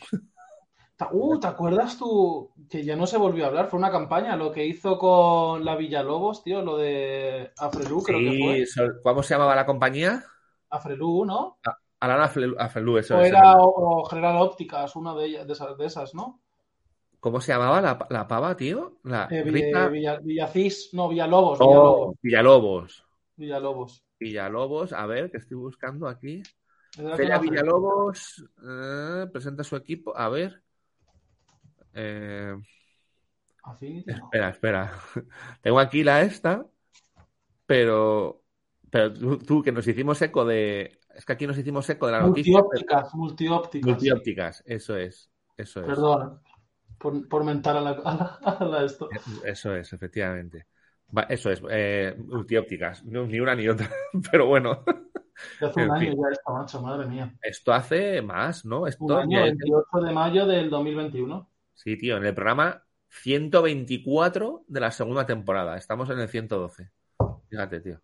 [1.11, 3.67] Uh, ¿te acuerdas tú que ya no se volvió a hablar?
[3.67, 8.65] Fue una campaña lo que hizo con la Villalobos, tío, lo de Afrelú, creo que
[8.73, 8.93] fue.
[9.03, 10.23] ¿Cómo se llamaba la compañía?
[10.69, 11.57] Afrelú, ¿no?
[11.99, 12.25] Alana
[12.57, 16.41] Afrelú, eso o Era o, General Ópticas, una de, ellas, de, esas, ¿no?
[17.19, 18.97] ¿Cómo se llamaba la, la pava, tío?
[19.03, 19.43] La eh,
[20.21, 22.17] Villacís, no, Villalobos, oh, Villalobos.
[22.21, 23.05] Villalobos.
[23.37, 24.02] Villalobos.
[24.91, 26.43] A ver, que estoy buscando aquí.
[26.91, 30.15] Celia Villalobos eh, presenta su equipo.
[30.15, 30.61] A ver.
[31.93, 32.55] Eh,
[34.05, 34.93] espera, espera.
[35.61, 36.65] Tengo aquí la esta,
[37.65, 38.43] pero,
[38.89, 40.99] pero tú, que nos hicimos eco de.
[41.15, 42.59] Es que aquí nos hicimos eco de la noticia.
[42.59, 43.89] Multiópticas, multiópticas.
[43.89, 45.29] Multiópticas, eso es.
[45.57, 45.85] Eso es.
[45.87, 46.39] Perdón
[47.03, 47.91] por, por mentar a la,
[48.43, 49.09] a la, esto.
[49.43, 50.67] Eso es, efectivamente.
[51.29, 53.89] Eso es, eh, multiópticas, ni una ni otra,
[54.31, 54.83] pero bueno.
[55.61, 57.33] Hace un año ya está, macho, madre mía.
[57.41, 58.87] Esto hace más, ¿no?
[58.87, 61.49] Esto un año, 28 de mayo del 2021.
[61.73, 65.77] Sí, tío, en el programa 124 de la segunda temporada.
[65.77, 66.89] Estamos en el 112.
[67.49, 67.99] Fíjate, tío.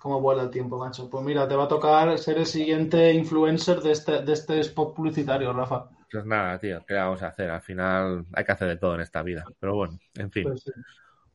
[0.00, 1.10] ¿Cómo vuela el tiempo, macho?
[1.10, 4.94] Pues mira, te va a tocar ser el siguiente influencer de este, de este spot
[4.94, 5.88] publicitario, Rafa.
[6.10, 7.50] Pues nada, tío, ¿qué vamos a hacer?
[7.50, 9.44] Al final hay que hacer de todo en esta vida.
[9.58, 10.44] Pero bueno, en fin.
[10.44, 10.64] Pues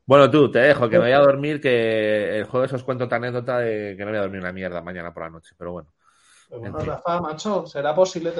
[0.05, 3.17] bueno, tú, te dejo, que me voy a dormir, que el jueves os cuento otra
[3.17, 5.93] anécdota de que no voy a dormir una mierda mañana por la noche, pero bueno.
[6.49, 8.31] Pues bueno, Rafa, macho, será posible.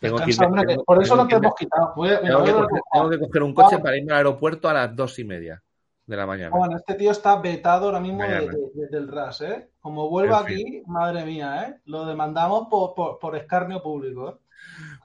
[0.00, 1.94] Tengo que por eso no te hemos quitado.
[1.94, 5.62] tengo, que coger un coche para irme al aeropuerto a las dos y media
[6.06, 6.56] de la mañana.
[6.56, 9.70] Bueno, este tío está vetado ahora mismo del RAS, ¿eh?
[9.80, 11.80] Como vuelva aquí, madre mía, ¿eh?
[11.86, 14.34] Lo demandamos por, por, escarnio público, ¿eh?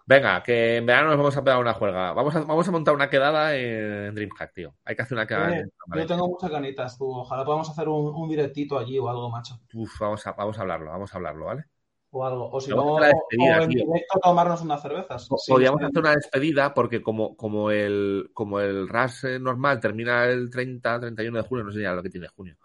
[0.05, 2.13] Venga, que en verano nos vamos a pegar una juega.
[2.13, 4.75] Vamos a, vamos a montar una quedada en DreamHack, tío.
[4.83, 5.63] Hay que hacer una quedada.
[5.95, 7.09] yo tengo muchas ganitas, tú.
[7.09, 9.59] Ojalá podamos hacer un, un, directito allí o algo, macho.
[9.73, 11.65] Uf, vamos a, vamos a hablarlo, vamos a hablarlo, ¿vale?
[12.13, 12.49] O algo.
[12.51, 15.29] O si no, o en directo tomarnos unas cervezas.
[15.47, 20.99] Podríamos hacer una despedida porque como, como el como el RAS normal termina el 30,
[20.99, 22.57] 31 de junio, no sé ya lo que tiene junio.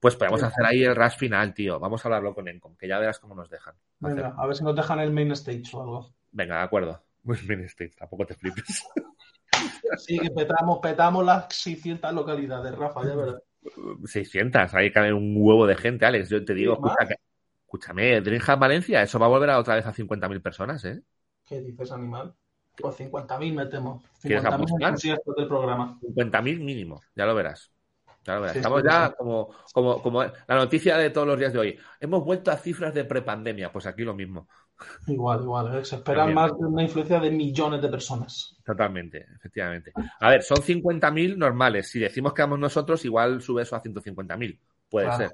[0.00, 1.78] Pues podemos hacer ahí el RAS final, tío.
[1.78, 3.74] Vamos a hablarlo con Encom, que ya verás cómo nos dejan.
[4.00, 6.14] Venga, a ver si nos dejan el main stage o algo.
[6.32, 7.02] Venga, de acuerdo.
[7.24, 8.84] Pues main stage, tampoco te flipes.
[9.98, 13.42] Sí, que petamos, petamos las 600 localidades, Rafa, ya verdad.
[14.06, 16.30] 600, ahí cae un huevo de gente, Alex.
[16.30, 17.16] Yo te digo, escucha, que
[17.70, 21.02] Escúchame, Dreamhack Valencia, eso va a volver a otra vez a 50.000 personas, ¿eh?
[21.46, 22.34] ¿Qué dices, animal?
[22.76, 24.02] Pues 50.000 metemos.
[24.24, 25.96] 50.000 del programa.
[26.02, 27.70] 50.000 mínimo, ya lo verás.
[28.24, 28.56] Ya lo verás.
[28.56, 31.78] Estamos ya como, como, como la noticia de todos los días de hoy.
[32.00, 34.48] Hemos vuelto a cifras de prepandemia, pues aquí lo mismo.
[35.06, 35.78] Igual, igual.
[35.78, 35.84] ¿eh?
[35.84, 38.56] Se espera más de una influencia de millones de personas.
[38.64, 39.92] Totalmente, efectivamente.
[40.20, 41.90] A ver, son 50.000 normales.
[41.90, 44.58] Si decimos que vamos nosotros, igual sube eso a 150.000.
[44.88, 45.32] Puede ser.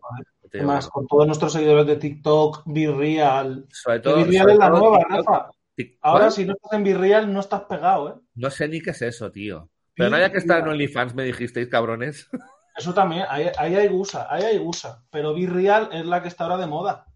[0.53, 3.67] Además, con todos nuestros seguidores de TikTok, Virreal.
[3.71, 4.17] Sobre todo.
[4.17, 5.51] Virreal es la nueva, Rafa.
[6.03, 8.15] Ahora, si no estás en Virreal, no estás pegado, ¿eh?
[8.35, 9.69] No sé ni qué es eso, tío.
[9.95, 12.29] Pero no haya que estar en OnlyFans, me dijisteis, cabrones.
[12.77, 15.03] Eso también, ahí, hay gusa, ahí hay gusa.
[15.11, 17.07] Pero Virreal es la que está ahora de moda.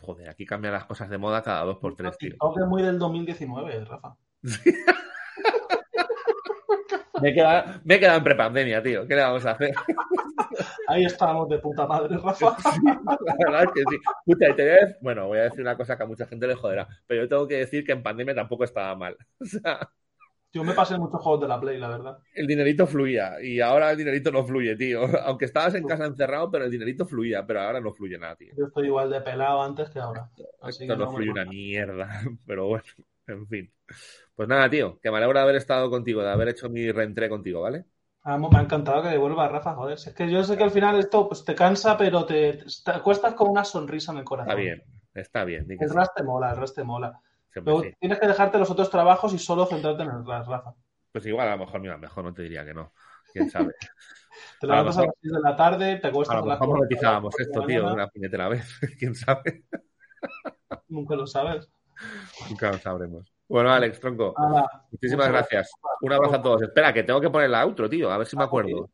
[0.00, 2.30] Joder, aquí cambian las cosas de moda cada dos por tres, tío.
[2.30, 4.16] TikTok es muy del 2019, Rafa.
[7.22, 9.06] me, he quedado, me he quedado en prepandemia, tío.
[9.06, 9.74] ¿Qué le vamos a hacer?
[10.88, 12.56] Ahí estábamos de puta madre, Rafa.
[13.04, 13.98] la verdad es que sí.
[14.24, 16.26] Puta, y te voy a decir, bueno, voy a decir una cosa que a mucha
[16.26, 19.16] gente le joderá, pero yo tengo que decir que en pandemia tampoco estaba mal.
[19.40, 19.90] O sea,
[20.52, 22.18] yo me pasé muchos juegos de la Play, la verdad.
[22.34, 25.02] El dinerito fluía y ahora el dinerito no fluye, tío.
[25.24, 28.54] Aunque estabas en casa encerrado, pero el dinerito fluía, pero ahora no fluye nada, tío.
[28.56, 30.30] Yo estoy igual de pelado antes que ahora.
[30.66, 32.08] Esto no, fluye una mierda,
[32.46, 32.84] pero bueno,
[33.26, 33.72] en fin.
[34.34, 37.28] Pues nada, tío, que me alegra de haber estado contigo, de haber hecho mi reentré
[37.28, 37.84] contigo, ¿vale?
[38.24, 39.94] me ha encantado que devuelva Rafa, joder.
[39.94, 43.48] Es que yo sé que al final esto pues, te cansa, pero te, acuestas con
[43.48, 44.50] una sonrisa en el corazón.
[44.50, 44.82] Está bien,
[45.14, 45.66] está bien.
[45.68, 47.20] El RAS te mola, el RAS te mola.
[47.52, 50.74] Pero tienes que dejarte los otros trabajos y solo centrarte en el RAS, Rafa.
[51.12, 52.92] Pues igual a lo mejor, mira, mejor no te diría que no.
[53.32, 53.74] Quién sabe.
[54.60, 57.66] te levantas a, las 6 de la tarde, te acuestas a, lo mejor monetizábamos esto,
[57.66, 58.78] tío, una puñetera vez.
[58.98, 59.64] Quién sabe.
[60.88, 61.68] Nunca lo sabes.
[62.48, 63.32] Nunca lo sabremos.
[63.48, 64.34] Bueno, Alex, tronco.
[64.90, 65.70] muchísimas gracias.
[66.02, 66.62] Un abrazo a todos.
[66.62, 68.10] Espera, que tengo que poner la outro, tío.
[68.10, 68.90] A ver si me acuerdo.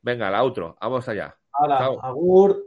[0.00, 0.76] Venga, la outro.
[0.80, 1.36] Vamos allá.
[1.58, 2.65] Hola, Agur.